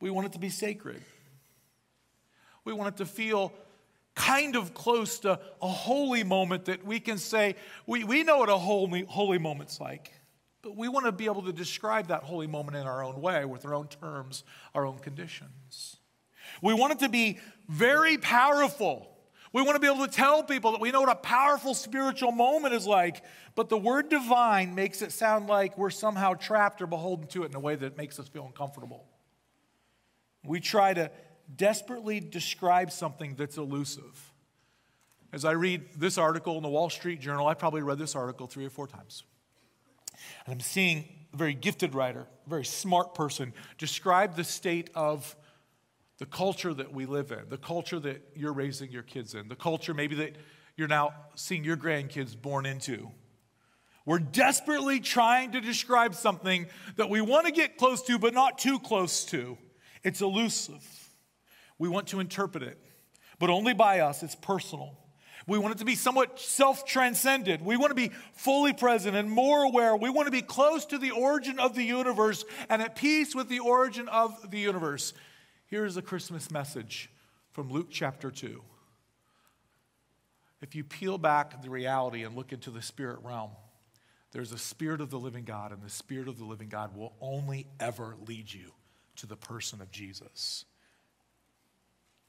We 0.00 0.10
want 0.10 0.26
it 0.26 0.32
to 0.32 0.38
be 0.38 0.48
sacred. 0.48 1.02
We 2.64 2.72
want 2.72 2.94
it 2.94 2.98
to 2.98 3.06
feel 3.06 3.52
kind 4.14 4.56
of 4.56 4.74
close 4.74 5.20
to 5.20 5.40
a 5.60 5.68
holy 5.68 6.22
moment 6.22 6.66
that 6.66 6.84
we 6.84 7.00
can 7.00 7.18
say, 7.18 7.56
we, 7.86 8.04
we 8.04 8.22
know 8.22 8.38
what 8.38 8.48
a 8.48 8.58
holy, 8.58 9.04
holy 9.04 9.38
moment's 9.38 9.80
like, 9.80 10.12
but 10.60 10.76
we 10.76 10.88
want 10.88 11.06
to 11.06 11.12
be 11.12 11.24
able 11.24 11.42
to 11.42 11.52
describe 11.52 12.08
that 12.08 12.22
holy 12.22 12.46
moment 12.46 12.76
in 12.76 12.86
our 12.86 13.02
own 13.02 13.20
way, 13.20 13.44
with 13.44 13.64
our 13.64 13.74
own 13.74 13.88
terms, 13.88 14.44
our 14.74 14.86
own 14.86 14.98
conditions. 14.98 15.96
We 16.60 16.74
want 16.74 16.92
it 16.92 16.98
to 17.00 17.08
be 17.08 17.38
very 17.68 18.18
powerful. 18.18 19.08
We 19.52 19.62
want 19.62 19.76
to 19.76 19.80
be 19.80 19.86
able 19.86 20.06
to 20.06 20.12
tell 20.12 20.42
people 20.42 20.72
that 20.72 20.80
we 20.80 20.90
know 20.90 21.00
what 21.00 21.10
a 21.10 21.14
powerful 21.16 21.74
spiritual 21.74 22.32
moment 22.32 22.74
is 22.74 22.86
like, 22.86 23.22
but 23.54 23.68
the 23.68 23.76
word 23.76 24.08
divine 24.08 24.74
makes 24.74 25.02
it 25.02 25.12
sound 25.12 25.48
like 25.48 25.76
we're 25.76 25.90
somehow 25.90 26.34
trapped 26.34 26.80
or 26.80 26.86
beholden 26.86 27.26
to 27.28 27.42
it 27.42 27.50
in 27.50 27.54
a 27.54 27.60
way 27.60 27.74
that 27.74 27.96
makes 27.96 28.18
us 28.18 28.28
feel 28.28 28.46
uncomfortable. 28.46 29.04
We 30.44 30.60
try 30.60 30.94
to 30.94 31.10
desperately 31.54 32.20
describe 32.20 32.90
something 32.90 33.34
that's 33.36 33.56
elusive. 33.56 34.32
As 35.32 35.44
I 35.44 35.52
read 35.52 35.82
this 35.96 36.18
article 36.18 36.56
in 36.56 36.62
the 36.62 36.68
Wall 36.68 36.90
Street 36.90 37.20
Journal, 37.20 37.46
I've 37.46 37.58
probably 37.58 37.82
read 37.82 37.98
this 37.98 38.14
article 38.14 38.46
three 38.46 38.66
or 38.66 38.70
four 38.70 38.86
times. 38.86 39.24
And 40.46 40.52
I'm 40.52 40.60
seeing 40.60 41.08
a 41.32 41.36
very 41.36 41.54
gifted 41.54 41.94
writer, 41.94 42.26
a 42.46 42.50
very 42.50 42.64
smart 42.64 43.14
person, 43.14 43.52
describe 43.78 44.36
the 44.36 44.44
state 44.44 44.90
of 44.94 45.34
the 46.18 46.26
culture 46.26 46.74
that 46.74 46.92
we 46.92 47.06
live 47.06 47.32
in, 47.32 47.48
the 47.48 47.56
culture 47.56 47.98
that 47.98 48.22
you're 48.36 48.52
raising 48.52 48.90
your 48.90 49.02
kids 49.02 49.34
in, 49.34 49.48
the 49.48 49.56
culture 49.56 49.94
maybe 49.94 50.14
that 50.16 50.36
you're 50.76 50.88
now 50.88 51.14
seeing 51.34 51.64
your 51.64 51.76
grandkids 51.76 52.40
born 52.40 52.66
into. 52.66 53.10
We're 54.04 54.18
desperately 54.18 55.00
trying 55.00 55.52
to 55.52 55.60
describe 55.60 56.14
something 56.14 56.66
that 56.96 57.08
we 57.08 57.20
want 57.20 57.46
to 57.46 57.52
get 57.52 57.76
close 57.76 58.02
to, 58.02 58.18
but 58.18 58.34
not 58.34 58.58
too 58.58 58.78
close 58.80 59.24
to. 59.26 59.56
It's 60.02 60.20
elusive. 60.20 61.01
We 61.78 61.88
want 61.88 62.08
to 62.08 62.20
interpret 62.20 62.62
it, 62.62 62.78
but 63.38 63.50
only 63.50 63.74
by 63.74 64.00
us. 64.00 64.22
It's 64.22 64.34
personal. 64.34 64.96
We 65.46 65.58
want 65.58 65.74
it 65.74 65.78
to 65.78 65.84
be 65.84 65.96
somewhat 65.96 66.38
self 66.38 66.84
transcended. 66.84 67.62
We 67.62 67.76
want 67.76 67.90
to 67.90 67.94
be 67.94 68.12
fully 68.34 68.72
present 68.72 69.16
and 69.16 69.30
more 69.30 69.64
aware. 69.64 69.96
We 69.96 70.10
want 70.10 70.26
to 70.26 70.32
be 70.32 70.42
close 70.42 70.86
to 70.86 70.98
the 70.98 71.10
origin 71.10 71.58
of 71.58 71.74
the 71.74 71.82
universe 71.82 72.44
and 72.68 72.80
at 72.80 72.96
peace 72.96 73.34
with 73.34 73.48
the 73.48 73.58
origin 73.58 74.08
of 74.08 74.50
the 74.50 74.58
universe. 74.58 75.12
Here's 75.66 75.96
a 75.96 76.02
Christmas 76.02 76.50
message 76.50 77.10
from 77.50 77.70
Luke 77.70 77.88
chapter 77.90 78.30
2. 78.30 78.62
If 80.60 80.76
you 80.76 80.84
peel 80.84 81.18
back 81.18 81.60
the 81.60 81.70
reality 81.70 82.22
and 82.22 82.36
look 82.36 82.52
into 82.52 82.70
the 82.70 82.82
spirit 82.82 83.18
realm, 83.24 83.50
there's 84.30 84.52
a 84.52 84.58
spirit 84.58 85.00
of 85.00 85.10
the 85.10 85.18
living 85.18 85.44
God, 85.44 85.72
and 85.72 85.82
the 85.82 85.90
spirit 85.90 86.28
of 86.28 86.38
the 86.38 86.44
living 86.44 86.68
God 86.68 86.96
will 86.96 87.12
only 87.20 87.66
ever 87.80 88.16
lead 88.26 88.52
you 88.52 88.72
to 89.16 89.26
the 89.26 89.36
person 89.36 89.82
of 89.82 89.90
Jesus. 89.90 90.64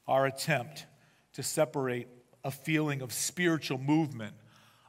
Our 0.06 0.26
attempt 0.26 0.86
to 1.34 1.42
separate 1.42 2.08
a 2.44 2.50
feeling 2.50 3.00
of 3.00 3.12
spiritual 3.12 3.78
movement 3.78 4.34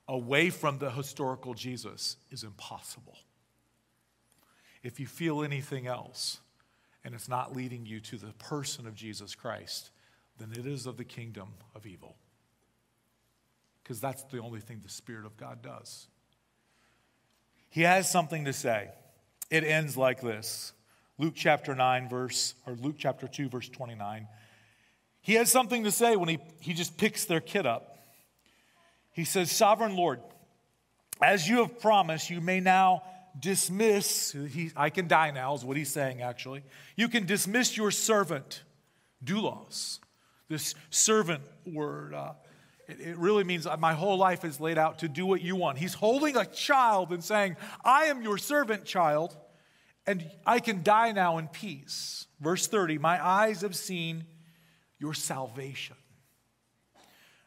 away 0.07 0.49
from 0.49 0.77
the 0.77 0.91
historical 0.91 1.53
Jesus 1.53 2.17
is 2.31 2.43
impossible. 2.43 3.17
If 4.83 4.99
you 4.99 5.07
feel 5.07 5.43
anything 5.43 5.87
else 5.87 6.39
and 7.03 7.15
it's 7.15 7.29
not 7.29 7.55
leading 7.55 7.85
you 7.85 7.99
to 8.01 8.17
the 8.17 8.33
person 8.33 8.85
of 8.85 8.93
Jesus 8.93 9.33
Christ, 9.33 9.89
then 10.37 10.51
it 10.51 10.65
is 10.65 10.85
of 10.85 10.97
the 10.97 11.03
kingdom 11.03 11.49
of 11.73 11.85
evil. 11.85 12.15
Because 13.81 14.01
that's 14.01 14.23
the 14.23 14.39
only 14.39 14.59
thing 14.59 14.81
the 14.83 14.89
Spirit 14.89 15.25
of 15.25 15.37
God 15.37 15.61
does. 15.61 16.07
He 17.69 17.81
has 17.81 18.09
something 18.09 18.45
to 18.45 18.53
say. 18.53 18.89
It 19.49 19.63
ends 19.63 19.95
like 19.95 20.21
this 20.21 20.73
Luke 21.17 21.33
chapter 21.35 21.73
9, 21.73 22.09
verse, 22.09 22.55
or 22.65 22.73
Luke 22.73 22.95
chapter 22.97 23.27
2, 23.27 23.49
verse 23.49 23.69
29. 23.69 24.27
He 25.25 25.33
has 25.33 25.51
something 25.51 25.85
to 25.85 25.91
say 25.91 26.15
when 26.15 26.29
he, 26.29 26.37
he 26.59 26.73
just 26.73 26.97
picks 26.97 27.25
their 27.25 27.41
kid 27.41 27.65
up. 27.65 27.97
He 29.11 29.25
says, 29.25 29.49
Sovereign 29.49 29.95
Lord, 29.95 30.19
as 31.19 31.49
you 31.49 31.63
have 31.63 31.79
promised, 31.79 32.29
you 32.29 32.41
may 32.41 32.59
now 32.59 33.01
dismiss, 33.39 34.33
he, 34.33 34.69
I 34.75 34.91
can 34.91 35.07
die 35.07 35.31
now, 35.31 35.55
is 35.55 35.65
what 35.65 35.77
he's 35.77 35.91
saying 35.91 36.21
actually. 36.21 36.61
You 36.95 37.09
can 37.09 37.25
dismiss 37.25 37.75
your 37.75 37.89
servant, 37.89 38.61
doulos. 39.23 39.97
This 40.47 40.75
servant 40.91 41.41
word, 41.65 42.13
uh, 42.13 42.33
it, 42.87 42.99
it 42.99 43.17
really 43.17 43.43
means 43.43 43.65
my 43.79 43.95
whole 43.95 44.17
life 44.17 44.45
is 44.45 44.59
laid 44.59 44.77
out 44.77 44.99
to 44.99 45.07
do 45.07 45.25
what 45.25 45.41
you 45.41 45.55
want. 45.55 45.79
He's 45.79 45.95
holding 45.95 46.37
a 46.37 46.45
child 46.45 47.11
and 47.11 47.23
saying, 47.23 47.55
I 47.83 48.05
am 48.05 48.21
your 48.21 48.37
servant 48.37 48.85
child, 48.85 49.35
and 50.05 50.29
I 50.45 50.59
can 50.59 50.83
die 50.83 51.13
now 51.13 51.39
in 51.39 51.47
peace. 51.47 52.27
Verse 52.39 52.67
30 52.67 52.99
My 52.99 53.25
eyes 53.25 53.61
have 53.61 53.75
seen 53.75 54.25
your 54.99 55.13
salvation. 55.13 55.95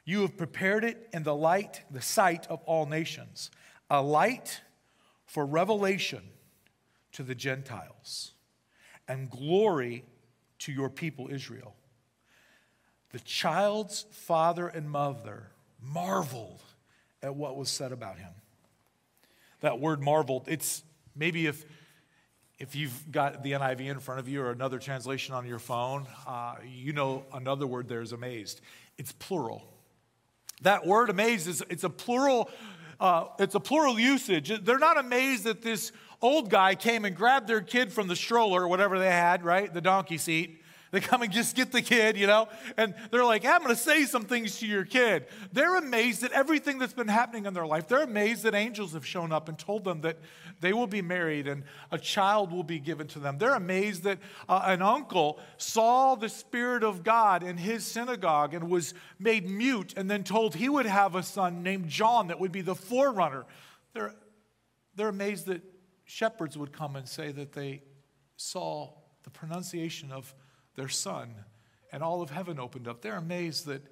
You 0.05 0.23
have 0.23 0.37
prepared 0.37 0.85
it 0.85 1.09
in 1.13 1.23
the 1.23 1.35
light, 1.35 1.83
the 1.91 2.01
sight 2.01 2.47
of 2.49 2.63
all 2.65 2.87
nations, 2.87 3.51
a 3.91 4.03
light 4.03 4.63
for 5.27 5.45
revelation 5.45 6.23
to 7.13 7.23
the 7.23 7.35
Gentiles 7.35 8.33
and 9.07 9.31
glory 9.31 10.05
to 10.61 10.73
your 10.73 10.89
people 10.89 11.29
Israel. 11.31 11.75
The 13.13 13.21
child's 13.21 14.07
father 14.11 14.69
and 14.69 14.91
mother 14.91 15.49
marveled 15.83 16.63
at 17.23 17.35
what 17.35 17.57
was 17.57 17.69
said 17.69 17.93
about 17.93 18.19
him. 18.19 18.33
That 19.61 19.81
word 19.81 20.01
marveled, 20.01 20.45
it's 20.47 20.83
maybe 21.17 21.47
if 21.47 21.65
if 22.59 22.75
you've 22.75 23.11
got 23.13 23.43
the 23.43 23.53
NIV 23.53 23.89
in 23.89 24.01
front 24.01 24.21
of 24.21 24.29
you 24.29 24.43
or 24.43 24.51
another 24.51 24.79
translation 24.79 25.35
on 25.35 25.47
your 25.47 25.61
phone, 25.61 26.07
uh, 26.27 26.57
you 26.67 26.93
know 26.93 27.25
another 27.33 27.67
word 27.67 27.89
there 27.89 28.01
is 28.01 28.13
amazed. 28.13 28.61
It's 28.99 29.13
plural. 29.13 29.63
That 30.63 30.85
word 30.85 31.09
amazed 31.09 31.47
is 31.47 31.63
it's 31.71 31.85
a 31.85 31.91
plural. 31.91 32.51
Uh, 32.99 33.27
it's 33.39 33.55
a 33.55 33.61
plural 33.61 33.99
usage. 33.99 34.53
They're 34.65 34.79
not 34.79 34.99
amazed 34.99 35.45
that 35.45 35.63
this 35.63 35.93
old 36.21 36.51
guy 36.51 36.75
came 36.75 37.05
and 37.05 37.15
grabbed 37.15 37.47
their 37.47 37.61
kid 37.61 37.93
from 37.93 38.09
the 38.09 38.17
stroller 38.17 38.67
whatever 38.67 38.99
they 38.99 39.11
had, 39.11 39.45
right, 39.45 39.73
the 39.73 39.81
donkey 39.81 40.19
seat, 40.19 40.58
they 40.91 41.01
come 41.01 41.23
and 41.23 41.33
just 41.33 41.55
get 41.55 41.71
the 41.71 41.83
kid, 41.83 42.17
you 42.17 42.27
know, 42.27 42.49
and 42.77 42.95
they're 43.11 43.25
like, 43.25 43.45
I'm 43.45 43.63
going 43.63 43.75
to 43.75 43.81
say 43.81 44.05
some 44.05 44.25
things 44.25 44.59
to 44.61 44.67
your 44.67 44.85
kid. 44.85 45.27
They're 45.53 45.77
amazed 45.77 46.25
at 46.25 46.33
everything 46.33 46.79
that's 46.79 46.95
been 46.95 47.09
happening 47.09 47.47
in 47.47 47.53
their 47.53 47.67
life. 47.67 47.89
They're 47.89 48.05
amazed 48.05 48.45
that 48.45 48.55
angels 48.55 48.95
have 48.95 49.05
shown 49.05 49.31
up 49.31 49.49
and 49.49 49.59
told 49.59 49.85
them 49.85 50.01
that 50.01 50.19
they 50.61 50.73
will 50.73 50.87
be 50.87 51.03
married 51.03 51.47
and 51.47 51.65
a 51.91 51.99
child 51.99 52.53
will 52.53 52.63
be 52.63 52.79
given 52.79 53.07
to 53.09 53.19
them. 53.19 53.39
They're 53.39 53.55
amazed 53.55 54.03
that 54.05 54.19
uh, 54.49 54.63
an 54.65 54.83
uncle 54.83 55.39
saw 55.59 56.15
the 56.15 56.29
Spirit 56.29 56.83
of 56.83 57.05
God 57.05 57.43
in 57.43 57.57
his 57.59 57.85
synagogue 57.85 58.55
and 58.55 58.71
was 58.71 58.95
made 59.19 59.49
mute 59.49 59.95
and 59.97 60.11
then 60.11 60.25
told 60.25 60.55
he 60.55 60.69
would 60.69 60.87
have 60.87 61.15
a 61.15 61.23
son 61.23 61.63
named 61.63 61.89
John 61.89 62.29
that 62.29 62.41
would 62.41 62.53
be 62.53 62.63
the 62.63 62.75
forerunner. 62.75 63.45
They're, 63.93 64.15
they're 64.97 65.09
amazed 65.09 65.47
that 65.47 65.63
shepherds 66.05 66.57
would 66.57 66.73
come 66.73 66.97
and 66.97 67.07
say 67.07 67.31
that 67.33 67.53
they 67.53 67.83
saw 68.37 68.95
the 69.25 69.31
pronunciation 69.31 70.11
of 70.11 70.35
their 70.79 70.89
son, 70.89 71.35
and 71.93 72.03
all 72.03 72.23
of 72.23 72.31
heaven 72.31 72.59
opened 72.59 72.87
up. 72.87 73.03
They're 73.03 73.17
amazed 73.17 73.67
that 73.67 73.83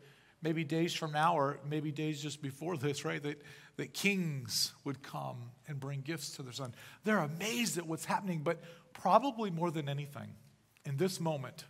maybe 0.40 0.62
days 0.62 0.95
from 0.95 1.12
now, 1.12 1.37
or 1.37 1.59
maybe 1.69 1.90
days 1.90 2.23
just 2.23 2.40
before 2.40 2.76
this, 2.76 3.05
right, 3.05 3.23
that, 3.25 3.43
that 3.76 3.93
kings 3.93 4.73
would 4.85 5.02
come 5.02 5.50
and 5.66 5.81
bring 5.81 6.00
gifts 6.00 6.37
to 6.37 6.43
their 6.43 6.52
son. 6.52 6.73
They're 7.02 7.19
amazed 7.19 7.76
at 7.76 7.87
what's 7.87 8.05
happening, 8.05 8.43
but 8.45 8.62
probably 8.93 9.50
more 9.50 9.73
than 9.73 9.88
anything, 9.88 10.37
in 10.85 10.97
this 10.97 11.21
moment, 11.21 11.64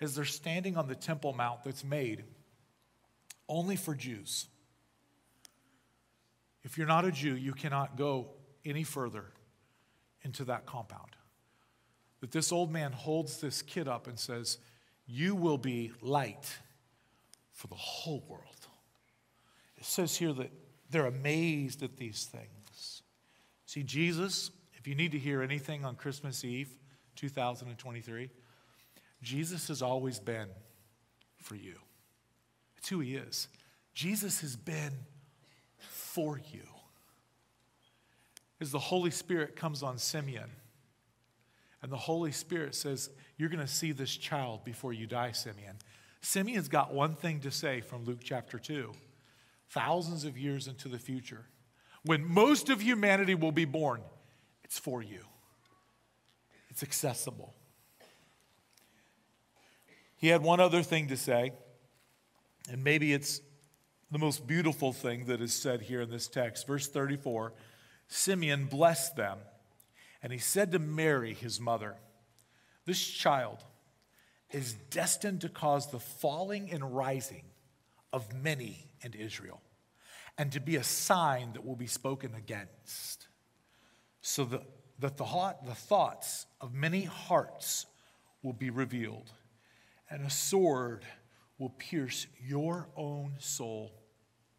as 0.00 0.14
they're 0.14 0.24
standing 0.24 0.76
on 0.76 0.86
the 0.86 0.94
Temple 0.94 1.32
Mount 1.32 1.64
that's 1.64 1.82
made 1.82 2.24
only 3.48 3.74
for 3.74 3.94
Jews. 3.94 4.46
If 6.62 6.78
you're 6.78 6.86
not 6.86 7.04
a 7.04 7.10
Jew, 7.10 7.34
you 7.34 7.52
cannot 7.52 7.96
go 7.96 8.28
any 8.64 8.84
further 8.84 9.24
into 10.22 10.44
that 10.44 10.66
compound 10.66 11.16
that 12.22 12.30
this 12.30 12.52
old 12.52 12.70
man 12.70 12.92
holds 12.92 13.40
this 13.40 13.62
kid 13.62 13.88
up 13.88 14.06
and 14.06 14.16
says, 14.16 14.58
You 15.06 15.34
will 15.34 15.58
be 15.58 15.90
light 16.00 16.56
for 17.50 17.66
the 17.66 17.74
whole 17.74 18.24
world. 18.28 18.44
It 19.76 19.84
says 19.84 20.16
here 20.16 20.32
that 20.34 20.52
they're 20.88 21.06
amazed 21.06 21.82
at 21.82 21.96
these 21.96 22.24
things. 22.24 23.02
See, 23.66 23.82
Jesus, 23.82 24.52
if 24.74 24.86
you 24.86 24.94
need 24.94 25.10
to 25.12 25.18
hear 25.18 25.42
anything 25.42 25.84
on 25.84 25.96
Christmas 25.96 26.44
Eve 26.44 26.72
2023, 27.16 28.30
Jesus 29.20 29.66
has 29.66 29.82
always 29.82 30.20
been 30.20 30.46
for 31.38 31.56
you. 31.56 31.74
It's 32.78 32.88
who 32.88 33.00
he 33.00 33.16
is. 33.16 33.48
Jesus 33.94 34.42
has 34.42 34.54
been 34.54 34.92
for 35.76 36.40
you. 36.52 36.62
As 38.60 38.70
the 38.70 38.78
Holy 38.78 39.10
Spirit 39.10 39.56
comes 39.56 39.82
on 39.82 39.98
Simeon, 39.98 40.50
and 41.82 41.90
the 41.90 41.96
Holy 41.96 42.32
Spirit 42.32 42.74
says, 42.74 43.10
You're 43.36 43.48
going 43.48 43.60
to 43.60 43.66
see 43.66 43.92
this 43.92 44.16
child 44.16 44.64
before 44.64 44.92
you 44.92 45.06
die, 45.06 45.32
Simeon. 45.32 45.76
Simeon's 46.20 46.68
got 46.68 46.94
one 46.94 47.14
thing 47.16 47.40
to 47.40 47.50
say 47.50 47.80
from 47.80 48.04
Luke 48.04 48.20
chapter 48.22 48.58
2 48.58 48.92
thousands 49.68 50.26
of 50.26 50.36
years 50.36 50.68
into 50.68 50.86
the 50.86 50.98
future, 50.98 51.46
when 52.04 52.22
most 52.22 52.68
of 52.68 52.82
humanity 52.82 53.34
will 53.34 53.52
be 53.52 53.64
born, 53.64 54.02
it's 54.64 54.78
for 54.78 55.02
you, 55.02 55.24
it's 56.68 56.82
accessible. 56.82 57.54
He 60.16 60.28
had 60.28 60.42
one 60.42 60.60
other 60.60 60.82
thing 60.82 61.08
to 61.08 61.16
say, 61.16 61.52
and 62.70 62.84
maybe 62.84 63.12
it's 63.12 63.40
the 64.10 64.18
most 64.18 64.46
beautiful 64.46 64.92
thing 64.92 65.24
that 65.24 65.40
is 65.40 65.54
said 65.54 65.82
here 65.82 66.02
in 66.02 66.10
this 66.10 66.28
text. 66.28 66.66
Verse 66.66 66.86
34 66.86 67.52
Simeon 68.08 68.66
blessed 68.66 69.16
them 69.16 69.38
and 70.22 70.32
he 70.32 70.38
said 70.38 70.72
to 70.72 70.78
Mary, 70.78 71.34
his 71.34 71.60
mother, 71.60 71.96
This 72.86 73.02
child 73.04 73.58
is 74.50 74.74
destined 74.90 75.40
to 75.40 75.48
cause 75.48 75.90
the 75.90 75.98
falling 75.98 76.70
and 76.70 76.94
rising 76.94 77.44
of 78.12 78.32
many 78.32 78.86
in 79.00 79.14
Israel, 79.14 79.60
and 80.38 80.52
to 80.52 80.60
be 80.60 80.76
a 80.76 80.84
sign 80.84 81.54
that 81.54 81.64
will 81.64 81.76
be 81.76 81.86
spoken 81.86 82.34
against, 82.34 83.26
so 84.20 84.44
that, 84.44 84.62
that 85.00 85.16
the, 85.16 85.24
thought, 85.24 85.66
the 85.66 85.74
thoughts 85.74 86.46
of 86.60 86.72
many 86.72 87.02
hearts 87.02 87.86
will 88.42 88.52
be 88.52 88.70
revealed, 88.70 89.32
and 90.10 90.24
a 90.24 90.30
sword 90.30 91.04
will 91.58 91.70
pierce 91.70 92.26
your 92.46 92.88
own 92.96 93.34
soul 93.38 93.92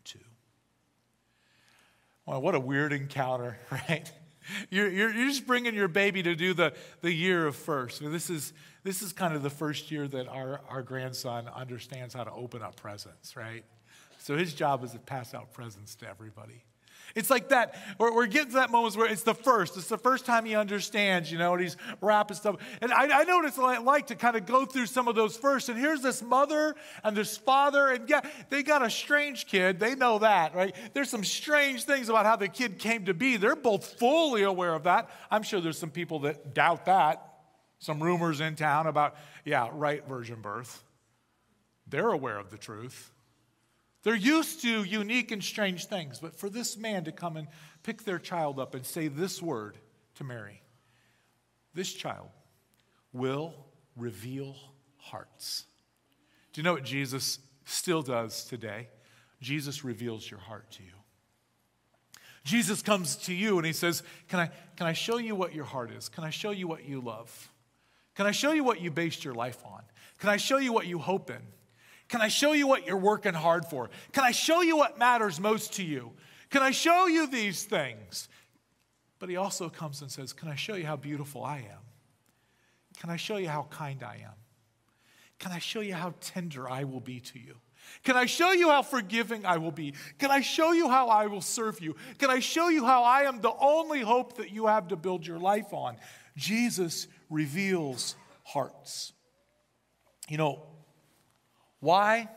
too. 0.04 0.20
Well, 2.26 2.42
what 2.42 2.56
a 2.56 2.60
weird 2.60 2.94
encounter, 2.94 3.60
right? 3.72 4.12
You're, 4.70 4.90
you're, 4.90 5.14
you're, 5.14 5.28
just 5.28 5.48
bringing 5.48 5.74
your 5.74 5.88
baby 5.88 6.24
to 6.24 6.36
do 6.36 6.54
the, 6.54 6.74
the 7.02 7.12
year 7.12 7.48
of 7.48 7.56
first. 7.56 8.02
This 8.02 8.30
is, 8.30 8.54
this 8.84 9.02
is 9.02 9.14
kind 9.14 9.36
of 9.36 9.44
the 9.44 9.50
first 9.50 9.92
year 9.92 10.08
that 10.08 10.28
our, 10.28 10.62
our 10.70 10.82
grandson 10.82 11.48
understands 11.48 12.14
how 12.14 12.24
to 12.24 12.32
open 12.32 12.62
up 12.62 12.76
presents, 12.76 13.36
right? 13.36 13.64
So 14.20 14.38
his 14.38 14.54
job 14.54 14.84
is 14.84 14.92
to 14.92 15.00
pass 15.00 15.34
out 15.34 15.54
presents 15.54 15.96
to 15.96 16.10
everybody. 16.10 16.64
It's 17.16 17.30
like 17.30 17.50
that. 17.50 17.76
We're, 18.00 18.26
getting 18.26 18.50
to 18.50 18.56
that 18.56 18.72
moment 18.72 18.96
where 18.96 19.10
it's 19.10 19.24
the 19.24 19.36
first. 19.36 19.78
It's 19.78 19.88
the 19.88 19.98
first 19.98 20.26
time 20.26 20.46
he 20.46 20.56
understands, 20.56 21.32
you 21.32 21.38
know, 21.38 21.54
and 21.54 21.62
he's 21.62 21.78
wrapping 22.02 22.36
stuff. 22.36 22.58
And 22.82 22.92
I, 22.92 23.22
I 23.22 23.24
know 23.24 23.38
what 23.38 23.46
it's 23.46 23.58
like 23.58 24.08
to 24.08 24.16
kind 24.16 24.36
of 24.36 24.46
go 24.46 24.66
through 24.66 24.88
some 24.88 25.08
of 25.08 25.16
those 25.16 25.38
first. 25.38 25.70
And 25.70 25.78
here's 25.78 26.02
this 26.02 26.24
mother 26.24 26.76
and 27.04 27.16
this 27.16 27.38
father, 27.38 27.90
and 27.90 28.10
yeah, 28.10 28.22
they 28.50 28.64
got 28.64 28.84
a 28.84 28.90
strange 28.90 29.46
kid. 29.46 29.80
They 29.80 29.94
know 29.94 30.20
that, 30.20 30.56
right? 30.56 30.76
There's 30.94 31.10
some 31.10 31.24
strange 31.24 31.84
things 31.84 32.10
about 32.10 32.26
how 32.26 32.36
the 32.36 32.48
kid 32.48 32.80
came 32.80 33.06
to 33.06 33.14
be. 33.14 33.38
They're 33.38 33.56
both 33.56 34.00
fully 34.00 34.44
aware 34.44 34.74
of 34.74 34.84
that. 34.84 35.10
I'm 35.30 35.44
sure 35.44 35.62
there's 35.62 35.78
some 35.78 35.92
people 35.92 36.20
that 36.20 36.54
doubt 36.54 36.86
that. 36.86 37.30
Some 37.80 38.02
rumors 38.02 38.40
in 38.40 38.56
town 38.56 38.88
about, 38.88 39.16
yeah, 39.44 39.70
right 39.72 40.08
virgin 40.08 40.42
birth. 40.42 40.84
They're 41.86 42.10
aware 42.10 42.40
of 42.40 42.50
the 42.50 42.58
truth. 42.58 43.13
They're 44.04 44.16
used 44.16 44.62
to 44.62 44.84
unique 44.84 45.32
and 45.32 45.42
strange 45.42 45.86
things, 45.86 46.20
but 46.20 46.36
for 46.36 46.50
this 46.50 46.78
man 46.78 47.06
to 47.06 47.12
come 47.12 47.38
and 47.38 47.48
pick 47.84 48.04
their 48.04 48.20
child 48.20 48.60
up 48.60 48.76
and 48.76 48.86
say 48.86 49.08
this 49.08 49.42
word 49.42 49.78
to 50.16 50.24
Mary, 50.24 50.62
this 51.74 51.92
child 51.94 52.28
will 53.14 53.54
reveal 53.96 54.56
hearts. 54.98 55.66
Do 56.52 56.60
you 56.60 56.64
know 56.64 56.74
what 56.74 56.84
Jesus 56.84 57.40
still 57.66 58.02
does 58.02 58.44
today? 58.44 58.90
Jesus 59.42 59.84
reveals 59.84 60.30
your 60.30 60.40
heart 60.40 60.70
to 60.72 60.84
you. 60.84 60.90
Jesus 62.44 62.82
comes 62.82 63.16
to 63.16 63.34
you 63.34 63.58
and 63.58 63.66
he 63.66 63.74
says, 63.74 64.04
Can 64.28 64.40
I, 64.40 64.50
can 64.76 64.86
I 64.86 64.94
show 64.94 65.18
you 65.18 65.34
what 65.34 65.54
your 65.54 65.64
heart 65.64 65.92
is? 65.92 66.10
Can 66.10 66.26
I 66.26 66.30
show 66.30 66.52
you 66.52 66.68
what 66.68 66.84
you 66.84 67.00
love? 67.00 67.50
Can 68.16 68.26
I 68.26 68.32
show 68.32 68.52
you 68.52 68.64
what 68.64 68.82
you 68.82 68.92
based 68.92 69.24
your 69.24 69.34
life 69.34 69.64
on? 69.66 69.82
Can 70.20 70.30
I 70.30 70.38
show 70.38 70.58
you 70.58 70.74
what 70.74 70.86
you 70.86 71.00
hope 71.00 71.30
in? 71.30 71.42
Can 72.08 72.22
I 72.22 72.28
show 72.28 72.54
you 72.54 72.68
what 72.68 72.86
you're 72.86 72.98
working 72.98 73.34
hard 73.34 73.66
for? 73.66 73.90
Can 74.12 74.24
I 74.24 74.32
show 74.32 74.62
you 74.62 74.78
what 74.78 74.98
matters 74.98 75.40
most 75.40 75.74
to 75.74 75.84
you? 75.84 76.12
Can 76.50 76.62
I 76.62 76.72
show 76.72 77.08
you 77.08 77.28
these 77.28 77.64
things? 77.64 78.30
But 79.20 79.30
he 79.30 79.38
also 79.38 79.70
comes 79.70 80.02
and 80.02 80.12
says, 80.12 80.34
Can 80.34 80.50
I 80.50 80.56
show 80.56 80.76
you 80.76 80.86
how 80.86 80.98
beautiful 80.98 81.44
I 81.44 81.58
am? 81.60 81.80
Can 83.00 83.10
I 83.10 83.16
show 83.16 83.38
you 83.38 83.50
how 83.50 83.68
kind 83.70 84.04
I 84.04 84.22
am? 84.24 84.36
Can 85.40 85.52
I 85.52 85.60
show 85.60 85.82
you 85.82 85.94
how 85.94 86.14
tender 86.22 86.70
I 86.70 86.84
will 86.84 87.00
be 87.00 87.20
to 87.20 87.40
you? 87.40 87.56
Can 88.04 88.16
I 88.16 88.26
show 88.26 88.52
you 88.52 88.70
how 88.70 88.82
forgiving 88.82 89.46
I 89.46 89.58
will 89.58 89.72
be? 89.72 89.94
Can 90.18 90.32
I 90.32 90.42
show 90.42 90.72
you 90.72 90.90
how 90.90 91.10
I 91.10 91.28
will 91.28 91.42
serve 91.42 91.82
you? 91.82 91.96
Can 92.18 92.30
I 92.30 92.40
show 92.40 92.70
you 92.70 92.86
how 92.86 93.04
I 93.04 93.22
am 93.24 93.42
the 93.42 93.54
only 93.60 94.02
hope 94.02 94.38
that 94.38 94.52
you 94.52 94.68
have 94.68 94.90
to 94.90 94.96
build 94.96 95.26
your 95.26 95.40
life 95.40 95.74
on? 95.74 95.98
Jesus 96.38 97.08
reveals 97.30 98.16
hearts. 98.44 99.14
You 100.30 100.38
know, 100.38 100.64
why? 101.84 102.30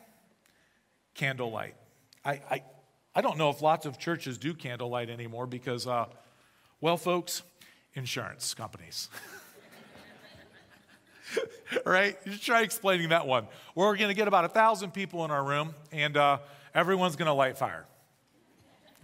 Candlelight. 1.15 1.77
I, 2.25 2.41
I, 2.51 2.63
I 3.15 3.21
don't 3.21 3.39
know 3.39 3.49
if 3.49 3.63
lots 3.63 3.87
of 3.87 3.97
churches 3.97 4.39
do 4.39 4.53
candlelight 4.53 5.09
anymore 5.09 5.47
because, 5.47 5.87
uh, 5.87 6.07
well, 6.81 6.97
folks, 6.97 7.43
insurance 7.95 8.55
companies. 8.55 9.09
right? 11.87 12.19
You 12.25 12.37
try 12.37 12.63
explaining 12.63 13.11
that 13.11 13.29
one. 13.29 13.47
We're 13.77 13.97
going 13.97 14.09
to 14.09 14.15
get 14.15 14.27
about 14.27 14.45
a 14.45 14.49
thousand 14.49 14.93
people 14.93 15.25
in 15.25 15.31
our 15.31 15.45
room, 15.45 15.77
and 15.93 16.17
uh, 16.17 16.39
everyone's 16.75 17.15
going 17.15 17.27
to 17.27 17.33
light 17.33 17.57
fire. 17.57 17.87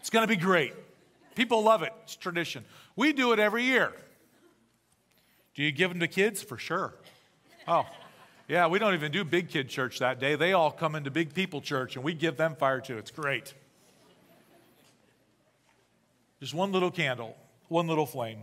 It's 0.01 0.11
going 0.11 0.25
to 0.25 0.29
be 0.29 0.41
great. 0.41 0.75
People 1.37 1.63
love 1.63 1.85
it. 1.85 1.93
It's 2.03 2.17
tradition. 2.17 2.65
We 2.97 3.13
do 3.13 3.33
it 3.33 3.39
every 3.39 3.63
year. 3.63 3.93
Do 5.55 5.63
you 5.63 5.71
give 5.71 5.91
them 5.91 6.01
to 6.01 6.09
kids? 6.09 6.43
For 6.43 6.59
sure. 6.59 6.95
Oh, 7.69 7.87
yeah, 8.53 8.67
we 8.67 8.79
don't 8.79 8.93
even 8.93 9.11
do 9.11 9.25
big 9.25 9.49
kid 9.49 9.71
church 9.71 10.01
that 10.01 10.21
day. 10.21 10.35
They 10.35 10.53
all 10.53 10.71
come 10.71 10.95
into 10.95 11.11
big 11.11 11.33
people 11.33 11.63
church 11.63 11.97
and 11.97 12.05
we 12.05 12.13
give 12.13 12.37
them 12.37 12.55
fire 12.55 12.83
too. 12.83 12.99
It's 12.99 13.11
great. 13.11 13.55
Just 16.39 16.53
one 16.53 16.71
little 16.71 16.91
candle, 16.91 17.35
one 17.69 17.87
little 17.87 18.05
flame. 18.05 18.41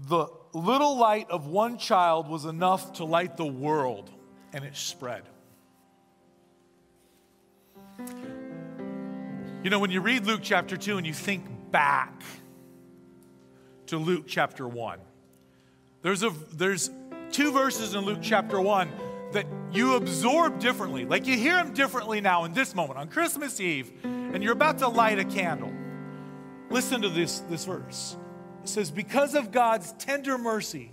The 0.00 0.26
little 0.52 0.98
light 0.98 1.30
of 1.30 1.46
one 1.46 1.78
child 1.78 2.28
was 2.28 2.44
enough 2.44 2.94
to 2.94 3.04
light 3.04 3.36
the 3.36 3.46
world, 3.46 4.10
and 4.52 4.64
it 4.64 4.76
spread. 4.76 5.22
You 9.62 9.70
know, 9.70 9.78
when 9.78 9.92
you 9.92 10.00
read 10.00 10.26
Luke 10.26 10.40
chapter 10.42 10.76
2 10.76 10.96
and 10.96 11.06
you 11.06 11.14
think 11.14 11.70
back 11.70 12.20
to 13.86 13.96
Luke 13.96 14.24
chapter 14.26 14.66
1, 14.66 14.98
there's, 16.02 16.22
a, 16.22 16.30
there's 16.52 16.90
two 17.32 17.52
verses 17.52 17.94
in 17.94 18.04
Luke 18.04 18.20
chapter 18.22 18.60
1 18.60 18.90
that 19.32 19.46
you 19.72 19.94
absorb 19.94 20.58
differently. 20.58 21.04
Like 21.04 21.26
you 21.26 21.36
hear 21.36 21.56
them 21.56 21.74
differently 21.74 22.20
now 22.20 22.44
in 22.44 22.54
this 22.54 22.74
moment, 22.74 22.98
on 22.98 23.08
Christmas 23.08 23.60
Eve, 23.60 23.90
and 24.04 24.42
you're 24.42 24.52
about 24.52 24.78
to 24.78 24.88
light 24.88 25.18
a 25.18 25.24
candle. 25.24 25.72
Listen 26.70 27.02
to 27.02 27.08
this, 27.08 27.40
this 27.50 27.64
verse. 27.64 28.16
It 28.62 28.68
says, 28.68 28.90
Because 28.90 29.34
of 29.34 29.52
God's 29.52 29.92
tender 29.94 30.38
mercy, 30.38 30.92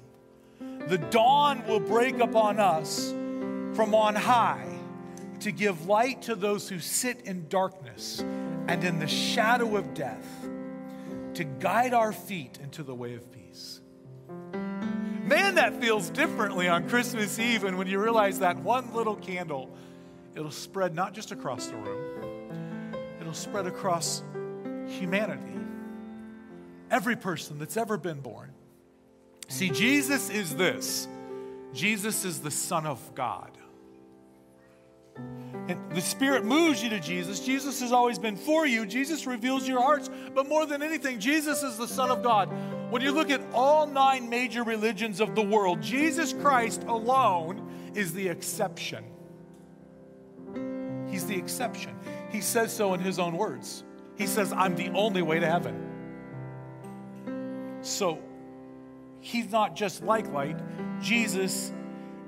the 0.88 0.98
dawn 0.98 1.66
will 1.68 1.80
break 1.80 2.20
upon 2.20 2.60
us 2.60 3.12
from 3.12 3.94
on 3.94 4.16
high 4.16 4.68
to 5.42 5.52
give 5.52 5.86
light 5.86 6.24
to 6.24 6.36
those 6.36 6.70
who 6.70 6.80
sit 6.80 7.22
in 7.22 7.48
darkness 7.50 8.22
and 8.68 8.84
in 8.84 9.00
the 9.00 9.08
shadow 9.08 9.76
of 9.76 9.94
death, 9.94 10.26
to 11.34 11.44
guide 11.44 11.94
our 11.94 12.14
feet 12.14 12.58
into 12.64 12.82
the 12.84 12.96
way 12.96 13.14
of 13.14 13.32
peace. 13.32 13.82
Man, 15.26 15.56
that 15.56 15.82
feels 15.82 16.12
differently 16.12 16.68
on 16.68 16.88
Christmas 16.88 17.40
Eve. 17.40 17.64
And 17.64 17.80
when 17.80 17.88
you 17.88 18.00
realize 18.00 18.40
that 18.40 18.58
one 18.58 18.94
little 18.94 19.16
candle, 19.16 19.76
it'll 20.36 20.52
spread 20.52 20.94
not 20.94 21.14
just 21.14 21.32
across 21.32 21.66
the 21.66 21.76
room, 21.76 22.94
it'll 23.20 23.34
spread 23.34 23.66
across 23.66 24.22
humanity. 24.88 25.60
Every 26.92 27.16
person 27.16 27.58
that's 27.58 27.76
ever 27.76 27.98
been 27.98 28.22
born. 28.22 28.54
See, 29.48 29.72
Jesus 29.72 30.30
is 30.30 30.56
this 30.56 31.08
Jesus 31.74 32.24
is 32.24 32.40
the 32.40 32.52
Son 32.52 32.86
of 32.86 33.00
God. 33.16 33.52
And 35.68 35.80
the 35.92 36.02
Spirit 36.02 36.46
moves 36.46 36.84
you 36.84 36.90
to 36.92 37.00
Jesus. 37.00 37.40
Jesus 37.40 37.80
has 37.80 37.92
always 37.92 38.20
been 38.20 38.36
for 38.36 38.68
you. 38.68 38.86
Jesus 38.86 39.26
reveals 39.26 39.68
your 39.68 39.82
hearts. 39.82 40.10
But 40.36 40.48
more 40.48 40.66
than 40.66 40.84
anything, 40.84 41.20
Jesus 41.20 41.64
is 41.64 41.78
the 41.78 41.88
Son 41.88 42.12
of 42.12 42.22
God. 42.22 42.50
When 42.90 43.02
you 43.02 43.12
look 43.12 43.30
at 43.30 43.42
all 43.54 43.88
nine 43.88 44.30
major 44.30 44.64
religions 44.64 45.20
of 45.20 45.36
the 45.36 45.42
world, 45.42 45.82
Jesus 45.82 46.34
Christ 46.34 46.84
alone 46.84 47.92
is 47.96 48.14
the 48.14 48.28
exception. 48.28 49.04
He's 51.10 51.26
the 51.26 51.36
exception. 51.36 51.98
He 52.30 52.42
says 52.42 52.74
so 52.74 52.94
in 52.94 53.00
his 53.00 53.20
own 53.20 53.38
words. 53.38 53.84
He 54.18 54.28
says, 54.28 54.54
I'm 54.54 54.76
the 54.76 54.90
only 54.90 55.22
way 55.22 55.40
to 55.40 55.46
heaven. 55.46 55.82
So 57.82 58.20
he's 59.20 59.52
not 59.52 59.76
just 59.76 60.04
like 60.04 60.32
light, 60.32 60.60
Jesus 61.02 61.72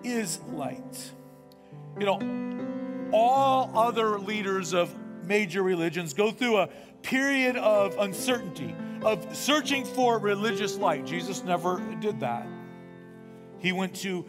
is 0.04 0.40
light. 0.54 1.12
You 2.00 2.06
know, 2.06 3.10
all 3.12 3.72
other 3.76 4.20
leaders 4.20 4.74
of 4.74 4.94
major 5.26 5.64
religions 5.64 6.14
go 6.14 6.32
through 6.32 6.58
a 6.58 6.70
period 7.02 7.58
of 7.58 7.98
uncertainty 8.00 8.76
of 9.04 9.36
searching 9.36 9.86
for 9.86 10.20
religious 10.20 10.78
light. 10.78 11.06
Jesus 11.06 11.44
never 11.44 11.80
did 12.00 12.20
that. 12.22 12.48
He 13.60 13.72
went 13.72 13.96
to 13.98 14.26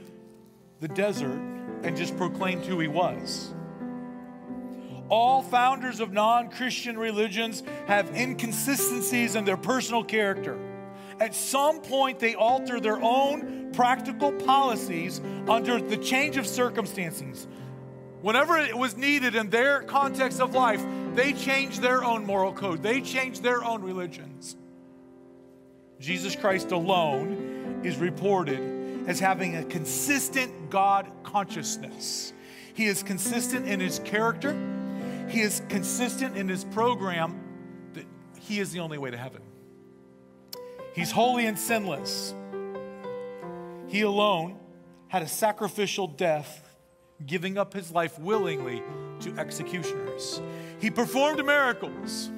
the 0.80 0.88
desert 0.88 1.38
and 1.82 1.96
just 1.96 2.16
proclaimed 2.16 2.64
who 2.64 2.80
he 2.80 2.88
was. 2.88 3.54
All 5.08 5.42
founders 5.42 6.00
of 6.00 6.12
non 6.12 6.50
Christian 6.50 6.98
religions 6.98 7.62
have 7.86 8.14
inconsistencies 8.14 9.34
in 9.34 9.44
their 9.44 9.56
personal 9.56 10.04
character. 10.04 10.58
At 11.20 11.34
some 11.34 11.80
point, 11.80 12.18
they 12.18 12.34
alter 12.34 12.78
their 12.78 13.02
own 13.02 13.72
practical 13.72 14.32
policies 14.32 15.20
under 15.48 15.80
the 15.80 15.96
change 15.96 16.36
of 16.36 16.46
circumstances. 16.46 17.46
Whenever 18.20 18.58
it 18.58 18.76
was 18.76 18.96
needed 18.96 19.34
in 19.34 19.50
their 19.50 19.82
context 19.82 20.40
of 20.40 20.54
life, 20.54 20.84
they 21.14 21.32
changed 21.32 21.82
their 21.82 22.04
own 22.04 22.24
moral 22.24 22.52
code, 22.52 22.82
they 22.82 23.00
changed 23.00 23.42
their 23.42 23.64
own 23.64 23.82
religions. 23.82 24.56
Jesus 26.00 26.36
Christ 26.36 26.70
alone 26.70 27.80
is 27.84 27.96
reported 27.96 29.08
as 29.08 29.18
having 29.18 29.56
a 29.56 29.64
consistent 29.64 30.70
God 30.70 31.10
consciousness. 31.22 32.32
He 32.74 32.86
is 32.86 33.02
consistent 33.02 33.66
in 33.66 33.80
his 33.80 33.98
character, 34.00 34.56
he 35.28 35.40
is 35.40 35.62
consistent 35.68 36.36
in 36.36 36.48
his 36.48 36.64
program 36.64 37.40
that 37.94 38.06
he 38.40 38.60
is 38.60 38.72
the 38.72 38.80
only 38.80 38.98
way 38.98 39.10
to 39.10 39.16
heaven. 39.16 39.42
He's 40.94 41.10
holy 41.10 41.46
and 41.46 41.58
sinless. 41.58 42.34
He 43.88 44.02
alone 44.02 44.58
had 45.08 45.22
a 45.22 45.28
sacrificial 45.28 46.06
death, 46.06 46.68
giving 47.24 47.56
up 47.58 47.72
his 47.72 47.90
life 47.90 48.18
willingly 48.18 48.82
to 49.20 49.34
executioners. 49.38 50.40
He 50.80 50.90
performed 50.90 51.44
miracles. 51.44 52.30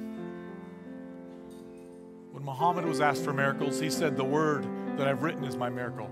When 2.31 2.43
Muhammad 2.43 2.85
was 2.85 3.01
asked 3.01 3.23
for 3.23 3.33
miracles, 3.33 3.79
he 3.79 3.89
said, 3.89 4.17
The 4.17 4.23
word 4.23 4.65
that 4.97 5.07
I've 5.07 5.23
written 5.23 5.43
is 5.43 5.55
my 5.55 5.69
miracle. 5.69 6.09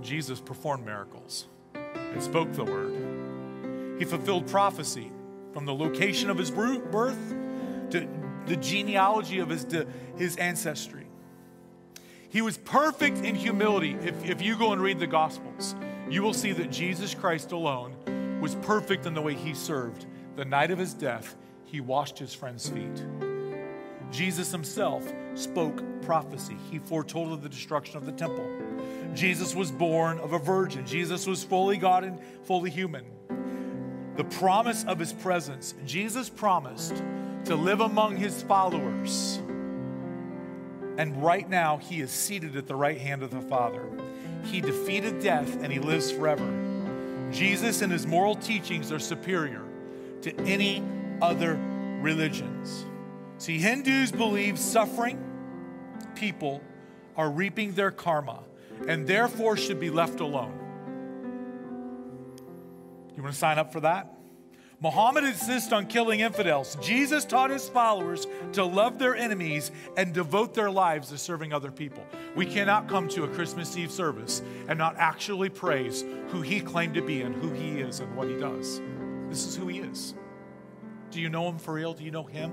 Jesus 0.00 0.40
performed 0.40 0.84
miracles 0.84 1.46
and 1.74 2.22
spoke 2.22 2.52
the 2.52 2.64
word. 2.64 3.98
He 3.98 4.04
fulfilled 4.04 4.48
prophecy 4.48 5.10
from 5.52 5.64
the 5.64 5.74
location 5.74 6.28
of 6.28 6.38
his 6.38 6.50
birth 6.50 7.34
to 7.90 8.08
the 8.46 8.56
genealogy 8.56 9.38
of 9.38 9.48
his, 9.48 9.66
his 10.16 10.36
ancestry. 10.36 11.06
He 12.28 12.42
was 12.42 12.56
perfect 12.58 13.18
in 13.18 13.34
humility. 13.34 13.96
If, 14.02 14.28
if 14.28 14.42
you 14.42 14.56
go 14.56 14.72
and 14.72 14.82
read 14.82 14.98
the 14.98 15.06
Gospels, 15.06 15.74
you 16.08 16.22
will 16.22 16.32
see 16.32 16.52
that 16.52 16.70
Jesus 16.70 17.14
Christ 17.14 17.52
alone 17.52 18.40
was 18.40 18.54
perfect 18.56 19.06
in 19.06 19.14
the 19.14 19.22
way 19.22 19.34
he 19.34 19.54
served. 19.54 20.06
The 20.36 20.44
night 20.46 20.70
of 20.70 20.78
his 20.78 20.94
death, 20.94 21.36
he 21.72 21.80
washed 21.80 22.18
his 22.18 22.34
friends' 22.34 22.68
feet. 22.68 23.02
Jesus 24.10 24.52
himself 24.52 25.10
spoke 25.34 25.82
prophecy. 26.02 26.54
He 26.70 26.78
foretold 26.78 27.32
of 27.32 27.42
the 27.42 27.48
destruction 27.48 27.96
of 27.96 28.04
the 28.04 28.12
temple. 28.12 28.46
Jesus 29.14 29.54
was 29.54 29.70
born 29.70 30.18
of 30.18 30.34
a 30.34 30.38
virgin. 30.38 30.86
Jesus 30.86 31.26
was 31.26 31.42
fully 31.42 31.78
God 31.78 32.04
and 32.04 32.20
fully 32.44 32.68
human. 32.68 33.06
The 34.16 34.24
promise 34.24 34.84
of 34.84 34.98
his 34.98 35.14
presence. 35.14 35.74
Jesus 35.86 36.28
promised 36.28 37.02
to 37.46 37.56
live 37.56 37.80
among 37.80 38.18
his 38.18 38.42
followers. 38.42 39.40
And 40.98 41.24
right 41.24 41.48
now, 41.48 41.78
he 41.78 42.02
is 42.02 42.10
seated 42.10 42.54
at 42.54 42.66
the 42.66 42.76
right 42.76 42.98
hand 42.98 43.22
of 43.22 43.30
the 43.30 43.40
Father. 43.40 43.88
He 44.44 44.60
defeated 44.60 45.22
death 45.22 45.62
and 45.62 45.72
he 45.72 45.78
lives 45.78 46.12
forever. 46.12 47.30
Jesus 47.32 47.80
and 47.80 47.90
his 47.90 48.06
moral 48.06 48.34
teachings 48.34 48.92
are 48.92 48.98
superior 48.98 49.62
to 50.20 50.38
any 50.42 50.84
other 51.22 51.58
religions. 52.00 52.84
See, 53.38 53.58
Hindus 53.58 54.10
believe 54.10 54.58
suffering 54.58 55.24
people 56.14 56.60
are 57.16 57.30
reaping 57.30 57.72
their 57.72 57.90
karma 57.90 58.40
and 58.88 59.06
therefore 59.06 59.56
should 59.56 59.80
be 59.80 59.90
left 59.90 60.20
alone. 60.20 60.58
You 63.16 63.22
want 63.22 63.34
to 63.34 63.38
sign 63.38 63.58
up 63.58 63.72
for 63.72 63.80
that? 63.80 64.12
Muhammad 64.80 65.22
insists 65.22 65.72
on 65.72 65.86
killing 65.86 66.20
infidels. 66.20 66.76
Jesus 66.82 67.24
taught 67.24 67.50
his 67.50 67.68
followers 67.68 68.26
to 68.54 68.64
love 68.64 68.98
their 68.98 69.14
enemies 69.14 69.70
and 69.96 70.12
devote 70.12 70.54
their 70.54 70.72
lives 70.72 71.10
to 71.10 71.18
serving 71.18 71.52
other 71.52 71.70
people. 71.70 72.04
We 72.34 72.46
cannot 72.46 72.88
come 72.88 73.08
to 73.10 73.22
a 73.22 73.28
Christmas 73.28 73.76
Eve 73.76 73.92
service 73.92 74.42
and 74.66 74.76
not 74.76 74.96
actually 74.96 75.50
praise 75.50 76.04
who 76.28 76.40
he 76.42 76.58
claimed 76.58 76.94
to 76.94 77.02
be 77.02 77.22
and 77.22 77.32
who 77.32 77.52
he 77.52 77.78
is 77.80 78.00
and 78.00 78.16
what 78.16 78.26
he 78.26 78.36
does. 78.36 78.80
This 79.28 79.46
is 79.46 79.54
who 79.54 79.68
he 79.68 79.78
is. 79.78 80.14
Do 81.12 81.20
you 81.20 81.28
know 81.28 81.46
him 81.46 81.58
for 81.58 81.74
real? 81.74 81.92
Do 81.92 82.04
you 82.04 82.10
know 82.10 82.24
him? 82.24 82.50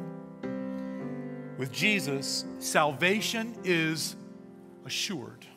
With 1.58 1.72
Jesus, 1.72 2.44
salvation 2.60 3.56
is 3.64 4.18
assured. 4.86 5.48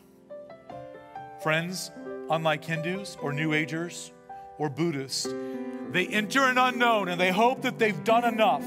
Friends, 1.43 1.91
unlike 2.31 2.65
Hindus 2.65 3.17
or 3.21 3.33
New 3.33 3.55
Agers 3.55 4.13
or 4.57 4.71
Buddhists, 4.71 5.27
they 5.91 6.07
enter 6.07 6.45
an 6.45 6.59
unknown 6.59 7.09
and 7.09 7.21
they 7.21 7.33
hope 7.33 7.63
that 7.63 7.77
they've 7.81 8.05
done 8.05 8.25
enough. 8.25 8.65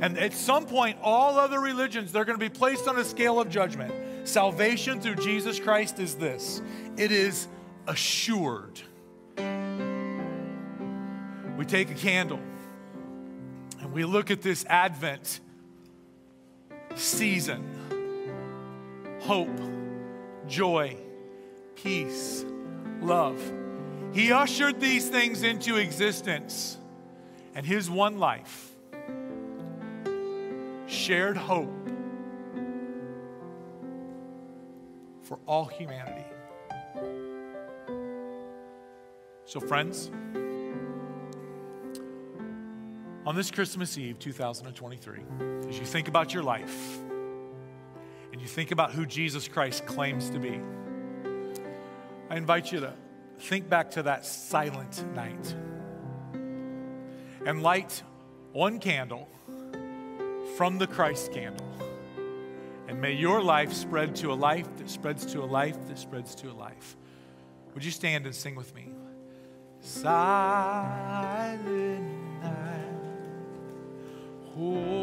And 0.00 0.18
at 0.18 0.32
some 0.32 0.66
point, 0.66 0.98
all 1.00 1.38
other 1.38 1.60
religions, 1.60 2.10
they're 2.10 2.24
going 2.24 2.38
to 2.38 2.44
be 2.44 2.52
placed 2.52 2.88
on 2.88 2.98
a 2.98 3.04
scale 3.04 3.40
of 3.40 3.48
judgment. 3.48 3.94
Salvation 4.26 5.00
through 5.00 5.16
Jesus 5.16 5.60
Christ 5.60 6.00
is 6.00 6.16
this 6.16 6.60
it 6.96 7.12
is 7.12 7.46
assured. 7.86 8.80
We 11.56 11.64
take 11.64 11.92
a 11.92 11.94
candle 11.94 12.40
we 13.92 14.04
look 14.04 14.30
at 14.30 14.42
this 14.42 14.64
Advent 14.66 15.40
season 16.94 17.68
hope, 19.20 19.60
joy, 20.48 20.96
peace, 21.76 22.44
love. 23.00 23.40
He 24.12 24.32
ushered 24.32 24.80
these 24.80 25.08
things 25.08 25.44
into 25.44 25.76
existence, 25.76 26.76
and 27.54 27.64
his 27.64 27.88
one 27.88 28.18
life 28.18 28.70
shared 30.86 31.36
hope 31.36 31.88
for 35.22 35.38
all 35.46 35.66
humanity. 35.66 36.26
So, 39.44 39.60
friends, 39.60 40.10
on 43.24 43.36
this 43.36 43.50
Christmas 43.50 43.96
Eve 43.98 44.18
2023, 44.18 45.20
as 45.68 45.78
you 45.78 45.84
think 45.84 46.08
about 46.08 46.34
your 46.34 46.42
life 46.42 46.98
and 48.32 48.40
you 48.40 48.48
think 48.48 48.72
about 48.72 48.92
who 48.92 49.06
Jesus 49.06 49.46
Christ 49.46 49.86
claims 49.86 50.28
to 50.30 50.40
be, 50.40 50.60
I 52.28 52.36
invite 52.36 52.72
you 52.72 52.80
to 52.80 52.92
think 53.38 53.68
back 53.68 53.92
to 53.92 54.02
that 54.04 54.26
silent 54.26 55.04
night 55.14 55.54
and 57.46 57.62
light 57.62 58.02
one 58.52 58.80
candle 58.80 59.28
from 60.56 60.78
the 60.78 60.86
Christ 60.86 61.32
candle. 61.32 61.66
And 62.88 63.00
may 63.00 63.12
your 63.12 63.42
life 63.42 63.72
spread 63.72 64.16
to 64.16 64.32
a 64.32 64.34
life 64.34 64.66
that 64.78 64.90
spreads 64.90 65.24
to 65.26 65.42
a 65.42 65.46
life 65.46 65.76
that 65.88 65.98
spreads 65.98 66.34
to 66.36 66.50
a 66.50 66.54
life. 66.54 66.96
Would 67.74 67.84
you 67.84 67.92
stand 67.92 68.26
and 68.26 68.34
sing 68.34 68.54
with 68.54 68.74
me? 68.74 68.88
Silent. 69.80 71.81
Oh. 74.54 75.01